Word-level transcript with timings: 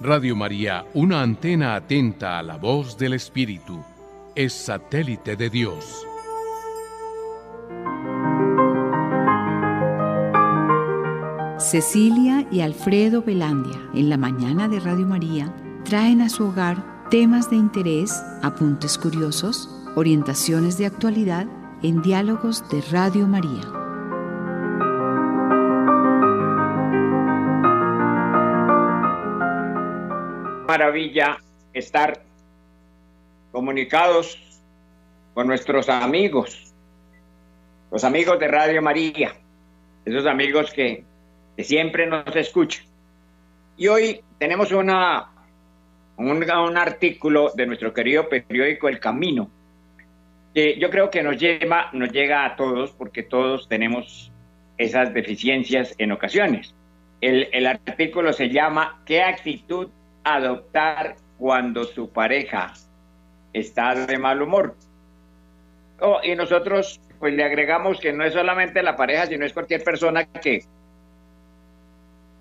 Radio 0.00 0.36
María, 0.36 0.84
una 0.92 1.22
antena 1.22 1.74
atenta 1.74 2.38
a 2.38 2.42
la 2.42 2.58
voz 2.58 2.98
del 2.98 3.14
Espíritu, 3.14 3.82
es 4.34 4.52
satélite 4.52 5.36
de 5.36 5.48
Dios. 5.48 6.06
Cecilia 11.58 12.46
y 12.52 12.60
Alfredo 12.60 13.22
Velandia, 13.22 13.80
en 13.94 14.10
la 14.10 14.18
mañana 14.18 14.68
de 14.68 14.80
Radio 14.80 15.06
María, 15.06 15.54
traen 15.84 16.20
a 16.20 16.28
su 16.28 16.44
hogar 16.44 17.08
temas 17.08 17.48
de 17.48 17.56
interés, 17.56 18.22
apuntes 18.42 18.98
curiosos, 18.98 19.70
orientaciones 19.94 20.76
de 20.76 20.84
actualidad 20.84 21.46
en 21.82 22.02
diálogos 22.02 22.68
de 22.68 22.82
Radio 22.92 23.26
María. 23.26 23.75
Maravilla 30.76 31.38
estar 31.72 32.20
comunicados 33.50 34.60
con 35.32 35.46
nuestros 35.46 35.88
amigos, 35.88 36.74
los 37.90 38.04
amigos 38.04 38.38
de 38.38 38.48
Radio 38.48 38.82
María, 38.82 39.32
esos 40.04 40.26
amigos 40.26 40.70
que, 40.74 41.04
siempre 41.58 42.06
nos 42.06 42.36
escuchan. 42.36 42.84
Y 43.78 43.88
hoy 43.88 44.20
tenemos 44.38 44.70
un, 44.72 44.92
un, 46.18 46.76
artículo 46.76 47.52
de 47.54 47.66
nuestro 47.66 47.94
querido 47.94 48.28
periódico 48.28 48.90
El 48.90 49.00
Camino, 49.00 49.48
que 50.54 50.78
yo 50.78 50.90
creo 50.90 51.08
que 51.10 51.22
nos, 51.22 51.38
lleva, 51.38 51.88
nos 51.94 52.12
llega 52.12 52.44
a 52.44 52.54
todos 52.54 52.90
porque 52.92 53.22
todos 53.22 53.66
tenemos 53.66 54.30
esas 54.76 55.14
deficiencias 55.14 55.94
en 55.96 56.12
ocasiones. 56.12 56.74
El, 57.22 57.48
el 57.52 57.66
artículo 57.66 58.34
se 58.34 58.50
llama 58.50 59.00
¿Qué 59.06 59.22
actitud 59.22 59.88
adoptar 60.26 61.16
cuando 61.38 61.84
su 61.84 62.10
pareja 62.10 62.72
está 63.52 63.94
de 63.94 64.18
mal 64.18 64.42
humor. 64.42 64.74
Oh, 66.00 66.18
y 66.22 66.34
nosotros 66.34 67.00
pues 67.18 67.32
le 67.32 67.44
agregamos 67.44 68.00
que 68.00 68.12
no 68.12 68.24
es 68.24 68.34
solamente 68.34 68.82
la 68.82 68.96
pareja, 68.96 69.26
sino 69.26 69.46
es 69.46 69.52
cualquier 69.52 69.82
persona 69.84 70.24
que, 70.26 70.64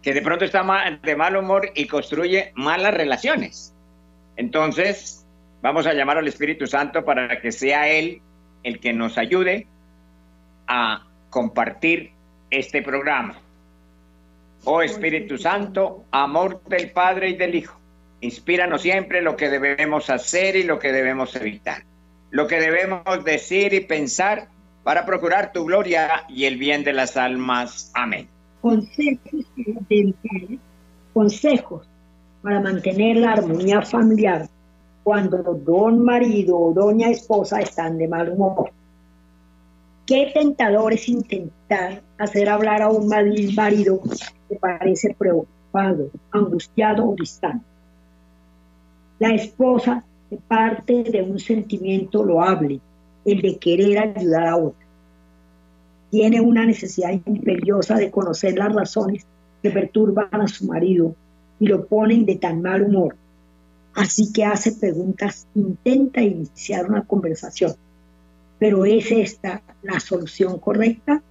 que 0.01 0.13
de 0.13 0.21
pronto 0.21 0.45
está 0.45 0.65
de 1.01 1.15
mal 1.15 1.37
humor 1.37 1.69
y 1.75 1.85
construye 1.87 2.51
malas 2.55 2.93
relaciones. 2.93 3.73
Entonces, 4.35 5.25
vamos 5.61 5.85
a 5.85 5.93
llamar 5.93 6.17
al 6.17 6.27
Espíritu 6.27 6.65
Santo 6.65 7.05
para 7.05 7.39
que 7.39 7.51
sea 7.51 7.87
Él 7.87 8.21
el 8.63 8.79
que 8.79 8.93
nos 8.93 9.17
ayude 9.17 9.67
a 10.67 11.05
compartir 11.29 12.11
este 12.49 12.81
programa. 12.81 13.39
Oh 14.63 14.81
Espíritu 14.81 15.37
Santo, 15.37 16.05
amor 16.11 16.63
del 16.63 16.91
Padre 16.91 17.29
y 17.29 17.35
del 17.35 17.55
Hijo, 17.55 17.79
inspíranos 18.21 18.81
siempre 18.81 19.21
lo 19.21 19.35
que 19.35 19.49
debemos 19.49 20.09
hacer 20.09 20.55
y 20.55 20.63
lo 20.63 20.79
que 20.79 20.91
debemos 20.91 21.35
evitar, 21.35 21.83
lo 22.31 22.47
que 22.47 22.59
debemos 22.59 23.23
decir 23.23 23.73
y 23.73 23.81
pensar 23.81 24.47
para 24.83 25.05
procurar 25.05 25.51
tu 25.51 25.65
gloria 25.65 26.25
y 26.29 26.45
el 26.45 26.57
bien 26.57 26.83
de 26.83 26.93
las 26.93 27.17
almas. 27.17 27.91
Amén. 27.93 28.27
Consejos, 28.61 29.45
consejos 31.13 31.87
para 32.41 32.61
mantener 32.61 33.17
la 33.17 33.33
armonía 33.33 33.81
familiar 33.81 34.47
cuando 35.03 35.37
don 35.37 36.03
marido 36.03 36.57
o 36.57 36.73
doña 36.73 37.09
esposa 37.09 37.59
están 37.59 37.97
de 37.97 38.07
mal 38.07 38.29
humor. 38.29 38.71
Qué 40.05 40.31
tentador 40.33 40.93
es 40.93 41.07
intentar 41.09 42.01
hacer 42.17 42.49
hablar 42.49 42.81
a 42.81 42.89
un 42.89 43.07
marido 43.07 44.01
que 44.49 44.55
parece 44.55 45.15
preocupado, 45.17 46.09
angustiado 46.31 47.09
o 47.09 47.15
distante. 47.15 47.65
La 49.19 49.33
esposa 49.33 50.03
parte 50.47 51.03
de 51.03 51.21
un 51.21 51.39
sentimiento 51.39 52.23
loable, 52.23 52.79
el 53.23 53.41
de 53.41 53.57
querer 53.57 53.99
ayudar 53.99 54.47
a 54.47 54.57
otra. 54.57 54.85
Tiene 56.11 56.41
una 56.41 56.65
necesidad 56.65 57.11
imperiosa 57.11 57.95
de 57.95 58.11
conocer 58.11 58.57
las 58.57 58.73
razones 58.73 59.25
que 59.61 59.71
perturban 59.71 60.29
a 60.31 60.47
su 60.47 60.65
marido 60.65 61.15
y 61.59 61.67
lo 61.67 61.85
ponen 61.85 62.25
de 62.25 62.35
tan 62.35 62.61
mal 62.61 62.83
humor. 62.83 63.15
Así 63.93 64.31
que 64.33 64.43
hace 64.43 64.73
preguntas, 64.73 65.47
intenta 65.55 66.21
iniciar 66.21 66.85
una 66.89 67.03
conversación. 67.03 67.73
Pero 68.59 68.85
¿es 68.85 69.11
esta 69.11 69.61
la 69.83 69.99
solución 69.99 70.59
correcta? 70.59 71.21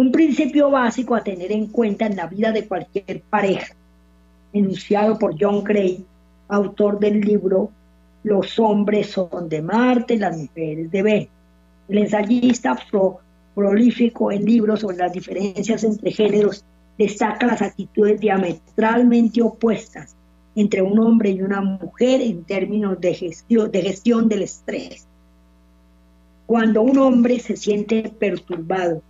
Un 0.00 0.12
principio 0.12 0.70
básico 0.70 1.14
a 1.14 1.22
tener 1.22 1.52
en 1.52 1.66
cuenta 1.66 2.06
en 2.06 2.16
la 2.16 2.26
vida 2.26 2.52
de 2.52 2.66
cualquier 2.66 3.20
pareja, 3.20 3.74
enunciado 4.50 5.18
por 5.18 5.34
John 5.38 5.62
Gray, 5.62 6.06
autor 6.48 6.98
del 6.98 7.20
libro 7.20 7.70
Los 8.22 8.58
hombres 8.58 9.10
son 9.10 9.50
de 9.50 9.60
Marte, 9.60 10.16
las 10.16 10.38
mujeres 10.38 10.90
de 10.90 11.02
Venus. 11.02 11.28
El 11.90 11.98
ensayista 11.98 12.78
prolífico 13.54 14.32
en 14.32 14.46
libros 14.46 14.80
sobre 14.80 14.96
las 14.96 15.12
diferencias 15.12 15.84
entre 15.84 16.12
géneros 16.12 16.64
destaca 16.96 17.46
las 17.46 17.60
actitudes 17.60 18.18
diametralmente 18.18 19.42
opuestas 19.42 20.16
entre 20.54 20.80
un 20.80 20.98
hombre 20.98 21.28
y 21.28 21.42
una 21.42 21.60
mujer 21.60 22.22
en 22.22 22.44
términos 22.44 22.98
de 23.02 23.12
gestión, 23.12 23.70
de 23.70 23.82
gestión 23.82 24.30
del 24.30 24.44
estrés. 24.44 25.06
Cuando 26.46 26.80
un 26.80 26.96
hombre 26.96 27.38
se 27.38 27.54
siente 27.54 28.10
perturbado, 28.18 29.02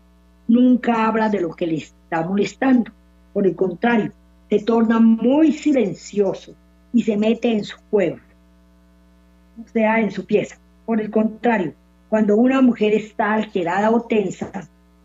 nunca 0.50 1.06
habla 1.06 1.28
de 1.28 1.40
lo 1.40 1.54
que 1.54 1.66
le 1.66 1.76
está 1.76 2.22
molestando. 2.22 2.90
Por 3.32 3.46
el 3.46 3.54
contrario, 3.54 4.12
se 4.48 4.58
torna 4.60 4.98
muy 4.98 5.52
silencioso 5.52 6.54
y 6.92 7.02
se 7.04 7.16
mete 7.16 7.52
en 7.52 7.64
su 7.64 7.76
cueva, 7.88 8.18
o 9.64 9.68
sea, 9.68 10.00
en 10.00 10.10
su 10.10 10.26
pieza. 10.26 10.58
Por 10.84 11.00
el 11.00 11.10
contrario, 11.10 11.74
cuando 12.08 12.36
una 12.36 12.60
mujer 12.60 12.92
está 12.94 13.34
alterada 13.34 13.90
o 13.90 14.00
tensa, 14.02 14.50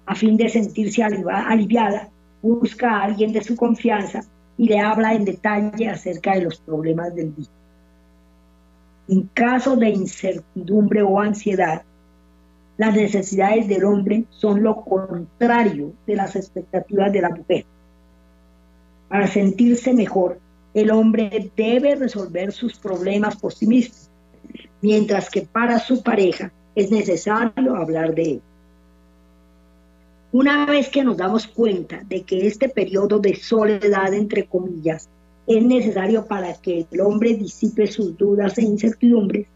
a 0.07 0.15
fin 0.15 0.35
de 0.35 0.49
sentirse 0.49 1.03
aliviada, 1.03 2.09
busca 2.41 2.89
a 2.89 3.03
alguien 3.03 3.31
de 3.31 3.43
su 3.43 3.55
confianza 3.55 4.21
y 4.57 4.67
le 4.67 4.79
habla 4.79 5.13
en 5.13 5.25
detalle 5.25 5.89
acerca 5.89 6.33
de 6.33 6.41
los 6.41 6.59
problemas 6.59 7.13
del 7.13 7.35
día. 7.35 7.49
En 9.07 9.29
caso 9.33 9.75
de 9.75 9.89
incertidumbre 9.89 11.03
o 11.03 11.19
ansiedad, 11.19 11.83
las 12.77 12.93
necesidades 12.93 13.67
del 13.67 13.85
hombre 13.85 14.25
son 14.29 14.63
lo 14.63 14.83
contrario 14.83 15.93
de 16.05 16.15
las 16.15 16.35
expectativas 16.35 17.11
de 17.11 17.21
la 17.21 17.29
mujer. 17.29 17.65
Para 19.07 19.27
sentirse 19.27 19.93
mejor, 19.93 20.39
el 20.73 20.91
hombre 20.91 21.51
debe 21.55 21.95
resolver 21.95 22.51
sus 22.51 22.77
problemas 22.77 23.37
por 23.37 23.53
sí 23.53 23.65
mismo, 23.65 23.95
mientras 24.81 25.29
que 25.29 25.41
para 25.41 25.79
su 25.79 26.03
pareja 26.03 26.51
es 26.75 26.91
necesario 26.91 27.75
hablar 27.75 28.13
de 28.13 28.23
él. 28.23 28.41
Una 30.33 30.65
vez 30.65 30.89
que 30.89 31.03
nos 31.05 31.15
damos 31.15 31.47
cuenta 31.47 32.01
de 32.05 32.23
que 32.23 32.45
este 32.45 32.67
periodo 32.67 33.19
de 33.19 33.35
soledad, 33.35 34.13
entre 34.13 34.47
comillas, 34.47 35.07
es 35.47 35.63
necesario 35.63 36.25
para 36.25 36.53
que 36.55 36.85
el 36.91 36.99
hombre 36.99 37.35
disipe 37.35 37.87
sus 37.87 38.17
dudas 38.17 38.57
e 38.57 38.63
incertidumbres, 38.63 39.47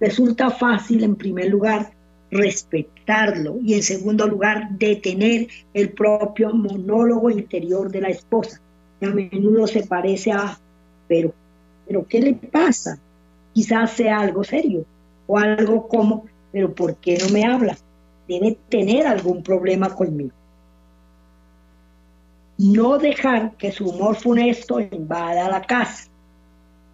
resulta 0.00 0.50
fácil, 0.50 1.04
en 1.04 1.14
primer 1.14 1.48
lugar, 1.48 1.92
respetarlo 2.36 3.58
y, 3.62 3.74
en 3.74 3.82
segundo 3.82 4.26
lugar, 4.26 4.70
detener 4.78 5.48
el 5.74 5.90
propio 5.90 6.52
monólogo 6.54 7.30
interior 7.30 7.90
de 7.90 8.00
la 8.00 8.08
esposa, 8.08 8.60
a 9.02 9.06
menudo 9.06 9.66
se 9.66 9.86
parece 9.86 10.32
a, 10.32 10.58
pero, 11.08 11.32
pero 11.86 12.06
¿qué 12.06 12.20
le 12.20 12.34
pasa? 12.34 12.98
Quizás 13.52 13.92
sea 13.92 14.20
algo 14.20 14.44
serio 14.44 14.84
o 15.26 15.38
algo 15.38 15.88
como, 15.88 16.26
pero 16.52 16.72
¿por 16.72 16.96
qué 16.96 17.18
no 17.18 17.28
me 17.30 17.44
habla? 17.44 17.76
Debe 18.28 18.58
tener 18.68 19.06
algún 19.06 19.42
problema 19.42 19.94
conmigo. 19.94 20.32
No 22.58 22.98
dejar 22.98 23.52
que 23.56 23.70
su 23.70 23.90
humor 23.90 24.16
funesto 24.16 24.80
invada 24.80 25.48
la 25.48 25.62
casa. 25.62 26.08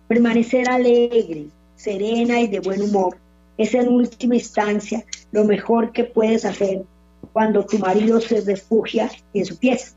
Permanecer 0.08 0.68
alegre, 0.68 1.46
serena 1.76 2.40
y 2.40 2.48
de 2.48 2.60
buen 2.60 2.82
humor 2.82 3.16
es 3.58 3.74
en 3.74 3.88
última 3.88 4.36
instancia 4.36 5.04
lo 5.30 5.44
mejor 5.44 5.92
que 5.92 6.04
puedes 6.04 6.44
hacer 6.44 6.84
cuando 7.32 7.64
tu 7.64 7.78
marido 7.78 8.20
se 8.20 8.40
refugia 8.40 9.10
en 9.32 9.44
su 9.44 9.56
pieza 9.56 9.94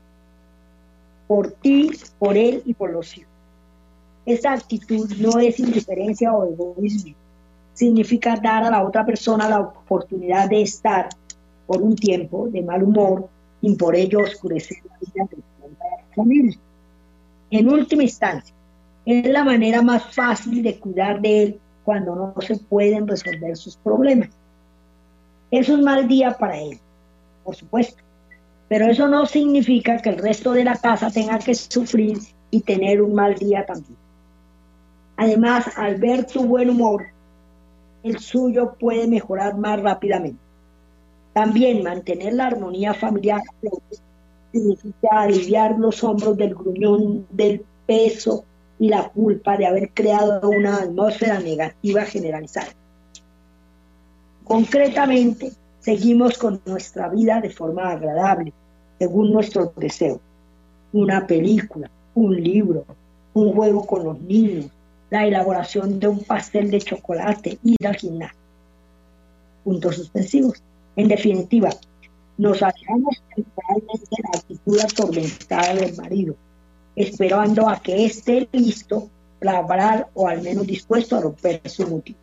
por 1.26 1.50
ti, 1.50 1.90
por 2.18 2.36
él 2.36 2.62
y 2.64 2.74
por 2.74 2.90
los 2.90 3.16
hijos. 3.16 3.32
Esa 4.24 4.52
actitud 4.52 5.10
no 5.18 5.38
es 5.38 5.58
indiferencia 5.58 6.32
o 6.32 6.44
egoísmo. 6.44 7.14
Significa 7.74 8.36
dar 8.36 8.64
a 8.64 8.70
la 8.70 8.84
otra 8.84 9.04
persona 9.04 9.48
la 9.48 9.60
oportunidad 9.60 10.48
de 10.48 10.62
estar 10.62 11.08
por 11.66 11.82
un 11.82 11.96
tiempo 11.96 12.48
de 12.48 12.62
mal 12.62 12.82
humor 12.82 13.28
sin 13.60 13.76
por 13.76 13.94
ello 13.94 14.20
oscurecer 14.20 14.78
la 14.88 14.98
vida 14.98 15.28
de 15.30 15.36
la 15.36 16.14
familia. 16.14 16.58
En 17.50 17.68
última 17.68 18.02
instancia, 18.02 18.54
es 19.04 19.26
la 19.26 19.44
manera 19.44 19.82
más 19.82 20.14
fácil 20.14 20.62
de 20.62 20.78
cuidar 20.78 21.20
de 21.20 21.42
él 21.42 21.60
cuando 21.86 22.16
no 22.16 22.34
se 22.42 22.56
pueden 22.56 23.06
resolver 23.06 23.56
sus 23.56 23.76
problemas. 23.76 24.28
Es 25.52 25.68
un 25.68 25.84
mal 25.84 26.08
día 26.08 26.36
para 26.36 26.58
él, 26.58 26.80
por 27.44 27.54
supuesto, 27.54 28.02
pero 28.68 28.86
eso 28.86 29.06
no 29.06 29.24
significa 29.24 29.98
que 29.98 30.08
el 30.08 30.18
resto 30.18 30.52
de 30.52 30.64
la 30.64 30.74
casa 30.74 31.10
tenga 31.12 31.38
que 31.38 31.54
sufrir 31.54 32.18
y 32.50 32.60
tener 32.62 33.00
un 33.00 33.14
mal 33.14 33.36
día 33.36 33.64
también. 33.64 33.96
Además, 35.16 35.70
al 35.76 35.94
ver 35.94 36.26
tu 36.26 36.44
buen 36.44 36.70
humor, 36.70 37.06
el 38.02 38.18
suyo 38.18 38.74
puede 38.78 39.06
mejorar 39.06 39.56
más 39.56 39.80
rápidamente. 39.80 40.40
También 41.32 41.84
mantener 41.84 42.34
la 42.34 42.48
armonía 42.48 42.94
familiar 42.94 43.42
significa 44.50 45.20
aliviar 45.20 45.78
los 45.78 46.02
hombros 46.02 46.36
del 46.36 46.54
gruñón, 46.54 47.26
del 47.30 47.64
peso 47.86 48.44
y 48.78 48.88
la 48.88 49.08
culpa 49.08 49.56
de 49.56 49.66
haber 49.66 49.90
creado 49.90 50.48
una 50.50 50.76
atmósfera 50.76 51.40
negativa 51.40 52.02
generalizada. 52.04 52.68
Concretamente, 54.44 55.52
seguimos 55.80 56.38
con 56.38 56.60
nuestra 56.66 57.08
vida 57.08 57.40
de 57.40 57.50
forma 57.50 57.90
agradable, 57.90 58.52
según 58.98 59.32
nuestros 59.32 59.74
deseos. 59.76 60.20
Una 60.92 61.26
película, 61.26 61.90
un 62.14 62.40
libro, 62.42 62.84
un 63.34 63.52
juego 63.54 63.86
con 63.86 64.04
los 64.04 64.20
niños, 64.20 64.66
la 65.10 65.26
elaboración 65.26 65.98
de 66.00 66.08
un 66.08 66.24
pastel 66.24 66.70
de 66.70 66.80
chocolate, 66.80 67.58
ir 67.62 67.86
al 67.86 67.96
gimnasio. 67.96 68.38
Puntos 69.64 69.96
suspensivos. 69.96 70.62
En 70.96 71.08
definitiva, 71.08 71.70
nos 72.38 72.62
alejamos 72.62 73.22
temporalmente 73.34 74.06
de 74.10 74.22
la 74.22 74.38
actitud 74.38 74.80
atormentada 74.80 75.74
del 75.74 75.96
marido, 75.96 76.36
esperando 76.96 77.68
a 77.68 77.78
que 77.78 78.06
esté 78.06 78.48
listo 78.52 79.08
para 79.38 79.58
hablar 79.58 80.08
o 80.14 80.26
al 80.26 80.42
menos 80.42 80.66
dispuesto 80.66 81.16
a 81.16 81.20
romper 81.20 81.60
su 81.68 81.86
motivo. 81.86 82.18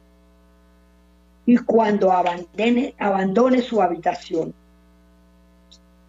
Y 1.45 1.57
cuando 1.57 2.11
abandone, 2.11 2.95
abandone 2.97 3.61
su 3.61 3.81
habitación, 3.81 4.53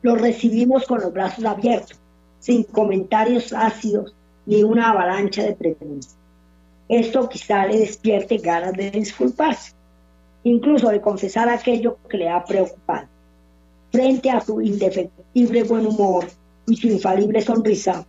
lo 0.02 0.16
recibimos 0.16 0.86
con 0.86 1.00
los 1.00 1.12
brazos 1.12 1.44
abiertos, 1.44 1.98
sin 2.38 2.62
comentarios 2.64 3.52
ácidos 3.52 4.14
ni 4.46 4.62
una 4.62 4.90
avalancha 4.90 5.42
de 5.42 5.54
preguntas. 5.54 6.16
Esto 6.88 7.28
quizá 7.28 7.66
le 7.66 7.78
despierte 7.78 8.38
ganas 8.38 8.74
de 8.74 8.90
disculparse, 8.90 9.72
incluso 10.42 10.90
de 10.90 11.00
confesar 11.00 11.48
aquello 11.48 11.98
que 12.08 12.18
le 12.18 12.28
ha 12.28 12.44
preocupado. 12.44 13.08
Frente 13.90 14.30
a 14.30 14.40
su 14.40 14.60
indefectible 14.60 15.62
buen 15.64 15.86
humor 15.86 16.26
y 16.66 16.76
su 16.76 16.88
infalible 16.88 17.40
sonrisa, 17.40 18.06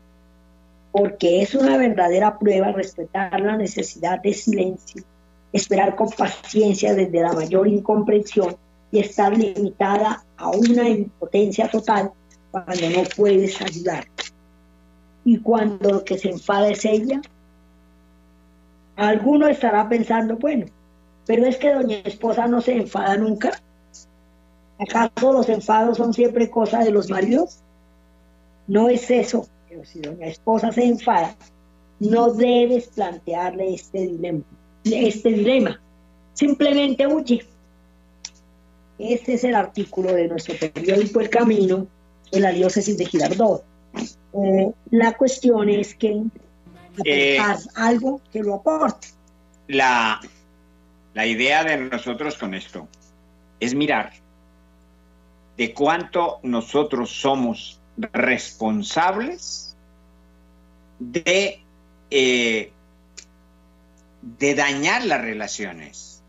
porque 0.96 1.42
es 1.42 1.54
una 1.54 1.76
verdadera 1.76 2.40
prueba 2.40 2.72
respetar 2.72 3.42
la 3.42 3.58
necesidad 3.58 4.22
de 4.22 4.34
silencio, 4.34 5.04
esperar 5.52 5.98
con 5.98 6.10
paciencia 6.10 6.94
desde 6.94 7.22
la 7.22 7.34
mayor 7.34 7.68
incomprensión 7.68 8.56
y 8.92 9.00
estar 9.00 9.38
limitada 9.38 10.24
a 10.38 10.50
una 10.52 10.88
impotencia 10.88 11.70
total 11.70 12.12
cuando 12.50 12.90
no 12.92 13.04
puedes 13.14 13.62
ayudar. 13.62 14.06
Y 15.26 15.40
cuando 15.40 15.90
lo 15.92 16.06
que 16.06 16.18
se 16.18 16.30
enfada 16.30 16.70
es 16.70 16.86
ella, 16.86 17.20
alguno 18.96 19.50
estará 19.50 19.90
pensando, 19.90 20.38
bueno, 20.38 20.68
pero 21.26 21.46
es 21.46 21.58
que 21.58 21.74
doña 21.74 21.98
esposa 22.06 22.48
no 22.48 22.62
se 22.62 22.72
enfada 22.72 23.18
nunca. 23.18 23.52
¿Acaso 24.80 25.34
los 25.34 25.50
enfados 25.50 25.98
son 25.98 26.14
siempre 26.14 26.50
cosa 26.50 26.86
de 26.86 26.92
los 26.92 27.10
maridos? 27.10 27.60
No 28.68 28.88
es 28.88 29.12
eso, 29.12 29.50
pero 29.76 29.86
si 29.86 30.00
doña 30.00 30.28
esposa 30.28 30.72
se 30.72 30.86
enfada, 30.86 31.36
no 32.00 32.34
debes 32.34 32.88
plantearle 32.88 33.74
este 33.74 34.00
dilema. 34.00 34.44
Este 34.86 35.30
dilema. 35.30 35.82
Simplemente 36.34 37.06
huye. 37.06 37.46
Este 38.98 39.34
es 39.34 39.44
el 39.44 39.56
artículo 39.56 40.14
de 40.14 40.30
nuestro 40.30 40.56
periódico 40.58 41.20
El 41.20 41.30
Camino 41.30 41.88
en 42.32 42.42
la 42.42 42.52
diócesis 42.52 42.98
de 42.98 43.06
Girardot. 43.06 43.64
Eh, 44.34 44.72
la 44.92 45.14
cuestión 45.18 45.70
es 45.70 45.94
que 45.96 46.24
Eh, 47.04 47.38
algo 47.76 48.22
que 48.32 48.42
lo 48.42 48.56
aporte. 48.56 49.10
La, 49.68 50.22
la 51.14 51.26
idea 51.26 51.66
de 51.66 51.76
nosotros 51.76 52.38
con 52.38 52.54
esto 52.54 52.88
es 53.60 53.76
mirar 53.76 54.14
de 55.58 55.74
cuánto 55.74 56.40
nosotros 56.44 57.10
somos 57.12 57.82
responsables 57.98 59.76
de, 61.00 61.64
eh, 62.10 62.72
de 64.22 64.56
dañar 64.56 65.06
las 65.06 65.22
relaciones. 65.22 66.24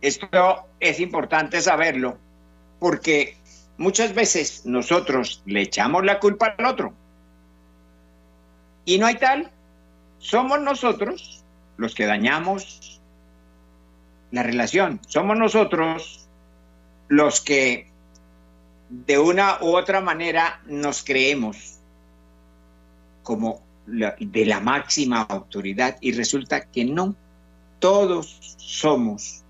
Esto 0.00 0.66
es 0.80 1.00
importante 1.00 1.60
saberlo 1.60 2.18
porque 2.78 3.36
muchas 3.76 4.14
veces 4.14 4.64
nosotros 4.64 5.42
le 5.46 5.62
echamos 5.62 6.04
la 6.04 6.20
culpa 6.20 6.54
al 6.56 6.66
otro. 6.66 6.92
Y 8.84 8.98
no 8.98 9.06
hay 9.06 9.16
tal. 9.16 9.50
Somos 10.18 10.60
nosotros 10.60 11.44
los 11.76 11.94
que 11.94 12.06
dañamos 12.06 13.00
la 14.30 14.42
relación. 14.42 15.00
Somos 15.06 15.36
nosotros 15.36 16.28
los 17.08 17.40
que 17.40 17.90
de 18.88 19.18
una 19.18 19.58
u 19.62 19.76
otra 19.76 20.00
manera 20.00 20.60
nos 20.66 21.02
creemos 21.02 21.78
como 23.22 23.62
la- 23.86 24.16
de 24.18 24.44
la 24.46 24.60
máxima 24.60 25.22
autoridad 25.22 25.96
y 26.00 26.12
resulta 26.12 26.64
que 26.66 26.84
no. 26.84 27.14
Todos 27.78 28.56
somos 28.56 29.42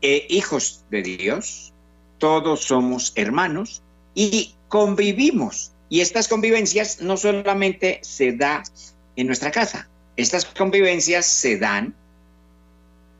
eh, 0.00 0.26
hijos 0.28 0.84
de 0.90 1.02
Dios, 1.02 1.72
todos 2.18 2.64
somos 2.64 3.12
hermanos 3.16 3.82
y 4.14 4.54
convivimos. 4.68 5.72
Y 5.88 6.00
estas 6.00 6.28
convivencias 6.28 7.00
no 7.00 7.16
solamente 7.16 8.00
se 8.02 8.32
da 8.32 8.62
en 9.16 9.26
nuestra 9.26 9.50
casa, 9.50 9.88
estas 10.16 10.44
convivencias 10.44 11.26
se 11.26 11.58
dan, 11.58 11.94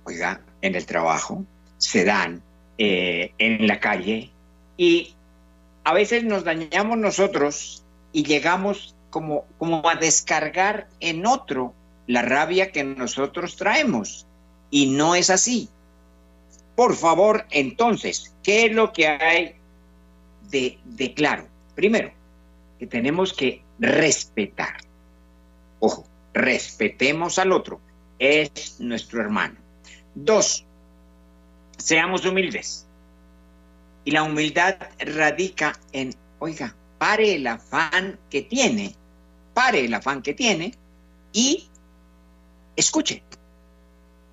oiga, 0.04 0.40
en 0.62 0.74
el 0.74 0.84
trabajo, 0.86 1.44
se 1.78 2.04
dan 2.04 2.42
eh, 2.78 3.32
en 3.38 3.66
la 3.66 3.78
calle 3.80 4.30
y 4.76 5.13
a 5.84 5.92
veces 5.92 6.24
nos 6.24 6.44
dañamos 6.44 6.98
nosotros 6.98 7.84
y 8.12 8.24
llegamos 8.24 8.96
como, 9.10 9.44
como 9.58 9.88
a 9.88 9.94
descargar 9.96 10.88
en 11.00 11.26
otro 11.26 11.74
la 12.06 12.22
rabia 12.22 12.72
que 12.72 12.82
nosotros 12.84 13.56
traemos. 13.56 14.26
Y 14.70 14.86
no 14.86 15.14
es 15.14 15.30
así. 15.30 15.68
Por 16.74 16.96
favor, 16.96 17.46
entonces, 17.50 18.34
¿qué 18.42 18.66
es 18.66 18.72
lo 18.72 18.92
que 18.92 19.06
hay 19.06 19.54
de, 20.50 20.78
de 20.84 21.14
claro? 21.14 21.46
Primero, 21.74 22.10
que 22.78 22.86
tenemos 22.86 23.32
que 23.32 23.62
respetar. 23.78 24.78
Ojo, 25.78 26.04
respetemos 26.32 27.38
al 27.38 27.52
otro. 27.52 27.80
Es 28.18 28.80
nuestro 28.80 29.20
hermano. 29.20 29.56
Dos, 30.14 30.64
seamos 31.76 32.24
humildes. 32.24 32.86
Y 34.04 34.10
la 34.10 34.22
humildad 34.22 34.76
radica 34.98 35.78
en, 35.92 36.14
oiga, 36.38 36.74
pare 36.98 37.34
el 37.36 37.46
afán 37.46 38.18
que 38.30 38.42
tiene, 38.42 38.94
pare 39.54 39.84
el 39.84 39.94
afán 39.94 40.22
que 40.22 40.34
tiene 40.34 40.74
y 41.32 41.68
escuche. 42.76 43.22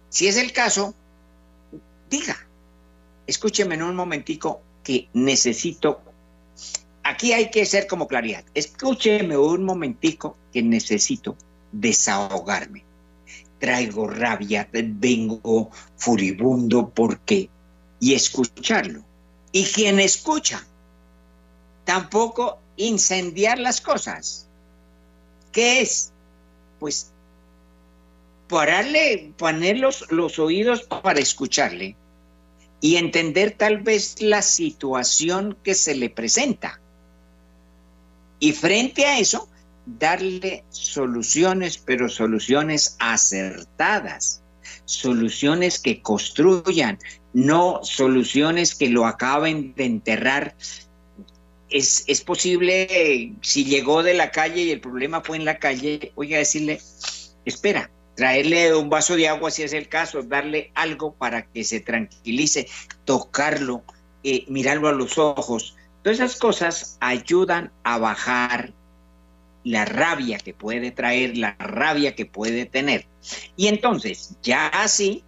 Si 0.09 0.27
es 0.27 0.37
el 0.37 0.51
caso, 0.51 0.93
diga, 2.09 2.37
escúcheme 3.27 3.75
en 3.75 3.83
un 3.83 3.95
momentico 3.95 4.61
que 4.83 5.07
necesito, 5.13 6.01
aquí 7.03 7.33
hay 7.33 7.49
que 7.49 7.65
ser 7.65 7.87
como 7.87 8.07
claridad, 8.07 8.43
escúcheme 8.53 9.37
un 9.37 9.63
momentico 9.63 10.37
que 10.51 10.61
necesito 10.61 11.37
desahogarme. 11.71 12.83
Traigo 13.59 14.07
rabia, 14.07 14.67
vengo 14.71 15.69
furibundo 15.95 16.89
porque, 16.89 17.49
y 17.99 18.15
escucharlo. 18.15 19.03
Y 19.51 19.65
quien 19.65 19.99
escucha, 19.99 20.65
tampoco 21.83 22.59
incendiar 22.77 23.59
las 23.59 23.81
cosas. 23.81 24.47
¿Qué 25.51 25.81
es? 25.81 26.11
Pues 26.79 27.11
pararle, 28.47 29.33
poner 29.37 29.77
los, 29.77 30.11
los 30.11 30.39
oídos 30.39 30.83
para 30.83 31.19
escucharle 31.19 31.95
y 32.81 32.95
entender 32.95 33.51
tal 33.51 33.77
vez 33.77 34.21
la 34.21 34.41
situación 34.41 35.57
que 35.63 35.75
se 35.75 35.95
le 35.95 36.09
presenta. 36.09 36.79
Y 38.39 38.53
frente 38.53 39.05
a 39.05 39.19
eso, 39.19 39.47
darle 39.85 40.63
soluciones, 40.69 41.77
pero 41.77 42.09
soluciones 42.09 42.95
acertadas, 42.99 44.41
soluciones 44.85 45.79
que 45.79 46.01
construyan, 46.01 46.99
no 47.33 47.79
soluciones 47.83 48.75
que 48.75 48.89
lo 48.89 49.05
acaben 49.05 49.73
de 49.75 49.85
enterrar. 49.85 50.55
Es, 51.69 52.03
es 52.07 52.21
posible, 52.21 53.33
si 53.41 53.65
llegó 53.65 54.03
de 54.03 54.13
la 54.13 54.31
calle 54.31 54.63
y 54.63 54.71
el 54.71 54.81
problema 54.81 55.21
fue 55.21 55.37
en 55.37 55.45
la 55.45 55.57
calle, 55.57 56.11
oiga, 56.15 56.37
decirle, 56.37 56.81
espera, 57.45 57.89
traerle 58.15 58.75
un 58.75 58.89
vaso 58.89 59.15
de 59.15 59.27
agua 59.27 59.51
si 59.51 59.63
es 59.63 59.73
el 59.73 59.87
caso, 59.87 60.21
darle 60.21 60.71
algo 60.75 61.13
para 61.13 61.45
que 61.47 61.63
se 61.63 61.79
tranquilice, 61.79 62.67
tocarlo, 63.05 63.83
eh, 64.23 64.45
mirarlo 64.47 64.89
a 64.89 64.93
los 64.93 65.17
ojos. 65.17 65.75
Todas 66.03 66.19
esas 66.19 66.37
cosas 66.37 66.97
ayudan 66.99 67.71
a 67.83 67.97
bajar 67.97 68.73
la 69.63 69.85
rabia 69.85 70.37
que 70.37 70.53
puede 70.53 70.91
traer, 70.91 71.37
la 71.37 71.55
rabia 71.59 72.15
que 72.15 72.25
puede 72.25 72.65
tener. 72.65 73.05
Y 73.55 73.67
entonces, 73.67 74.37
ya 74.41 74.67
así, 74.67 75.23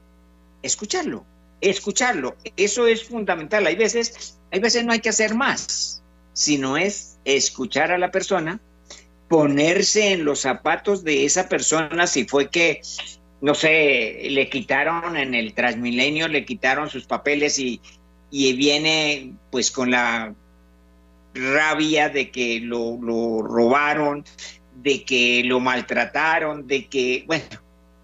escucharlo, 0.61 1.25
escucharlo. 1.61 2.35
Eso 2.57 2.87
es 2.87 3.03
fundamental. 3.03 3.65
Hay 3.67 3.75
veces, 3.75 4.39
hay 4.51 4.59
veces 4.59 4.85
no 4.85 4.93
hay 4.93 4.99
que 4.99 5.09
hacer 5.09 5.35
más, 5.35 6.03
sino 6.33 6.77
es 6.77 7.17
escuchar 7.25 7.91
a 7.91 7.97
la 7.97 8.11
persona, 8.11 8.59
ponerse 9.29 10.13
en 10.13 10.25
los 10.25 10.41
zapatos 10.41 11.03
de 11.03 11.25
esa 11.25 11.47
persona 11.49 12.07
si 12.07 12.25
fue 12.25 12.49
que 12.49 12.81
no 13.43 13.53
sé, 13.55 14.29
le 14.29 14.49
quitaron 14.49 15.17
en 15.17 15.35
el 15.35 15.53
Transmilenio, 15.53 16.29
le 16.29 16.45
quitaron 16.45 16.89
sus 16.89 17.03
papeles 17.03 17.59
y, 17.59 17.81
y 18.31 18.53
viene 18.53 19.33
pues 19.51 19.69
con 19.69 19.91
la 19.91 20.33
rabia 21.33 22.09
de 22.09 22.31
que 22.31 22.59
lo, 22.59 22.97
lo, 23.01 23.41
robaron, 23.41 24.23
de 24.75 25.03
que 25.03 25.43
lo 25.45 25.59
maltrataron, 25.59 26.67
de 26.67 26.87
que, 26.87 27.23
bueno, 27.27 27.45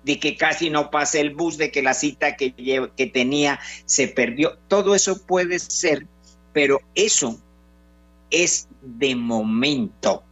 de 0.03 0.19
que 0.19 0.35
casi 0.35 0.69
no 0.69 0.89
pase 0.89 1.19
el 1.19 1.35
bus, 1.35 1.57
de 1.57 1.71
que 1.71 1.81
la 1.81 1.93
cita 1.93 2.35
que, 2.35 2.53
que 2.95 3.05
tenía 3.07 3.59
se 3.85 4.07
perdió. 4.07 4.57
Todo 4.67 4.95
eso 4.95 5.25
puede 5.25 5.59
ser, 5.59 6.07
pero 6.53 6.81
eso 6.95 7.39
es 8.31 8.67
de 8.81 9.15
momento. 9.15 10.23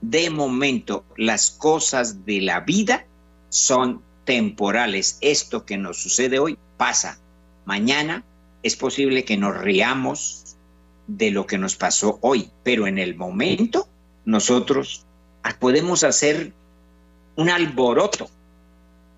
De 0.00 0.28
momento, 0.28 1.04
las 1.16 1.50
cosas 1.50 2.26
de 2.26 2.42
la 2.42 2.60
vida 2.60 3.06
son 3.48 4.02
temporales. 4.24 5.18
Esto 5.20 5.64
que 5.64 5.78
nos 5.78 6.02
sucede 6.02 6.38
hoy 6.38 6.58
pasa. 6.76 7.18
Mañana 7.64 8.24
es 8.62 8.76
posible 8.76 9.24
que 9.24 9.36
nos 9.36 9.56
riamos 9.56 10.43
de 11.06 11.30
lo 11.30 11.46
que 11.46 11.58
nos 11.58 11.76
pasó 11.76 12.18
hoy, 12.22 12.50
pero 12.62 12.86
en 12.86 12.98
el 12.98 13.14
momento 13.16 13.88
nosotros 14.24 15.04
podemos 15.58 16.04
hacer 16.04 16.52
un 17.36 17.50
alboroto 17.50 18.28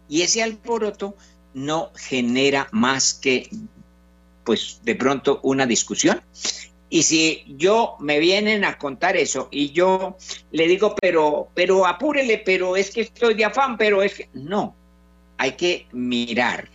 y 0.08 0.22
ese 0.22 0.42
alboroto 0.42 1.14
no 1.54 1.90
genera 1.96 2.68
más 2.72 3.14
que 3.14 3.48
pues 4.44 4.80
de 4.84 4.94
pronto 4.94 5.40
una 5.42 5.66
discusión. 5.66 6.22
Y 6.88 7.02
si 7.02 7.44
yo 7.58 7.96
me 7.98 8.20
vienen 8.20 8.64
a 8.64 8.78
contar 8.78 9.16
eso 9.16 9.48
y 9.50 9.72
yo 9.72 10.16
le 10.52 10.68
digo, 10.68 10.94
pero, 11.00 11.48
pero 11.52 11.84
apúrele, 11.84 12.38
pero 12.38 12.76
es 12.76 12.92
que 12.92 13.00
estoy 13.02 13.34
de 13.34 13.44
afán, 13.44 13.76
pero 13.76 14.02
es 14.02 14.14
que 14.14 14.28
no, 14.34 14.74
hay 15.36 15.52
que 15.52 15.88
mirar 15.92 16.68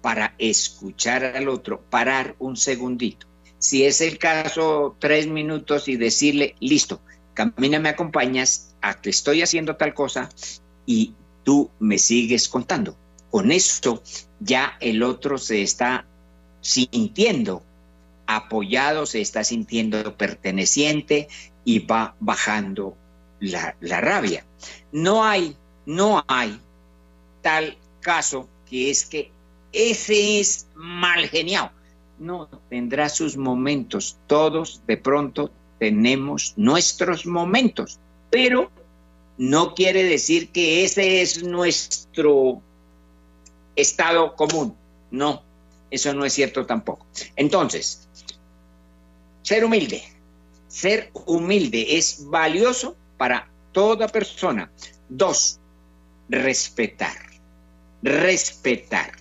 para 0.00 0.34
escuchar 0.38 1.24
al 1.24 1.48
otro, 1.48 1.82
parar 1.90 2.34
un 2.38 2.56
segundito. 2.56 3.26
Si 3.60 3.84
es 3.84 4.00
el 4.00 4.16
caso, 4.16 4.96
tres 4.98 5.26
minutos 5.26 5.86
y 5.86 5.96
decirle, 5.96 6.56
listo, 6.60 7.00
camina, 7.34 7.78
me 7.78 7.90
acompañas 7.90 8.74
a 8.80 9.00
que 9.00 9.10
estoy 9.10 9.42
haciendo 9.42 9.76
tal 9.76 9.92
cosa 9.92 10.30
y 10.86 11.14
tú 11.44 11.70
me 11.78 11.98
sigues 11.98 12.48
contando. 12.48 12.96
Con 13.30 13.52
esto 13.52 14.02
ya 14.40 14.78
el 14.80 15.02
otro 15.02 15.36
se 15.36 15.60
está 15.60 16.06
sintiendo 16.62 17.62
apoyado, 18.26 19.04
se 19.04 19.20
está 19.20 19.44
sintiendo 19.44 20.16
perteneciente 20.16 21.28
y 21.64 21.80
va 21.80 22.16
bajando 22.18 22.96
la, 23.40 23.76
la 23.80 24.00
rabia. 24.00 24.46
No 24.90 25.22
hay, 25.22 25.54
no 25.84 26.24
hay 26.28 26.58
tal 27.42 27.76
caso 28.00 28.48
que 28.70 28.90
es 28.90 29.04
que 29.04 29.30
ese 29.72 30.40
es 30.40 30.66
mal 30.74 31.28
genial. 31.28 31.72
No, 32.20 32.46
tendrá 32.68 33.08
sus 33.08 33.36
momentos. 33.36 34.16
Todos 34.28 34.82
de 34.86 34.96
pronto 34.96 35.50
tenemos 35.78 36.54
nuestros 36.56 37.26
momentos, 37.26 37.98
pero 38.30 38.70
no 39.38 39.74
quiere 39.74 40.04
decir 40.04 40.50
que 40.50 40.84
ese 40.84 41.22
es 41.22 41.42
nuestro 41.42 42.60
estado 43.74 44.36
común. 44.36 44.76
No, 45.10 45.42
eso 45.90 46.14
no 46.14 46.24
es 46.24 46.34
cierto 46.34 46.64
tampoco. 46.66 47.06
Entonces, 47.34 48.06
ser 49.42 49.64
humilde. 49.64 50.04
Ser 50.68 51.10
humilde 51.26 51.96
es 51.96 52.28
valioso 52.28 52.94
para 53.16 53.50
toda 53.72 54.06
persona. 54.06 54.70
Dos, 55.08 55.58
respetar 56.28 57.30
respetar. 58.02 59.12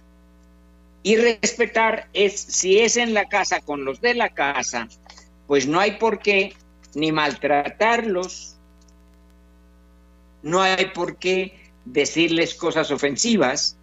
Y 1.01 1.15
respetar 1.15 2.09
es, 2.13 2.39
si 2.39 2.79
es 2.79 2.97
en 2.97 3.13
la 3.13 3.25
casa 3.25 3.61
con 3.61 3.85
los 3.85 4.01
de 4.01 4.13
la 4.13 4.29
casa, 4.29 4.87
pues 5.47 5.67
no 5.67 5.79
hay 5.79 5.91
por 5.97 6.19
qué 6.19 6.53
ni 6.95 7.11
maltratarlos, 7.11 8.57
no 10.43 10.61
hay 10.61 10.91
por 10.93 11.17
qué 11.17 11.71
decirles 11.85 12.53
cosas 12.53 12.91
ofensivas, 12.91 13.77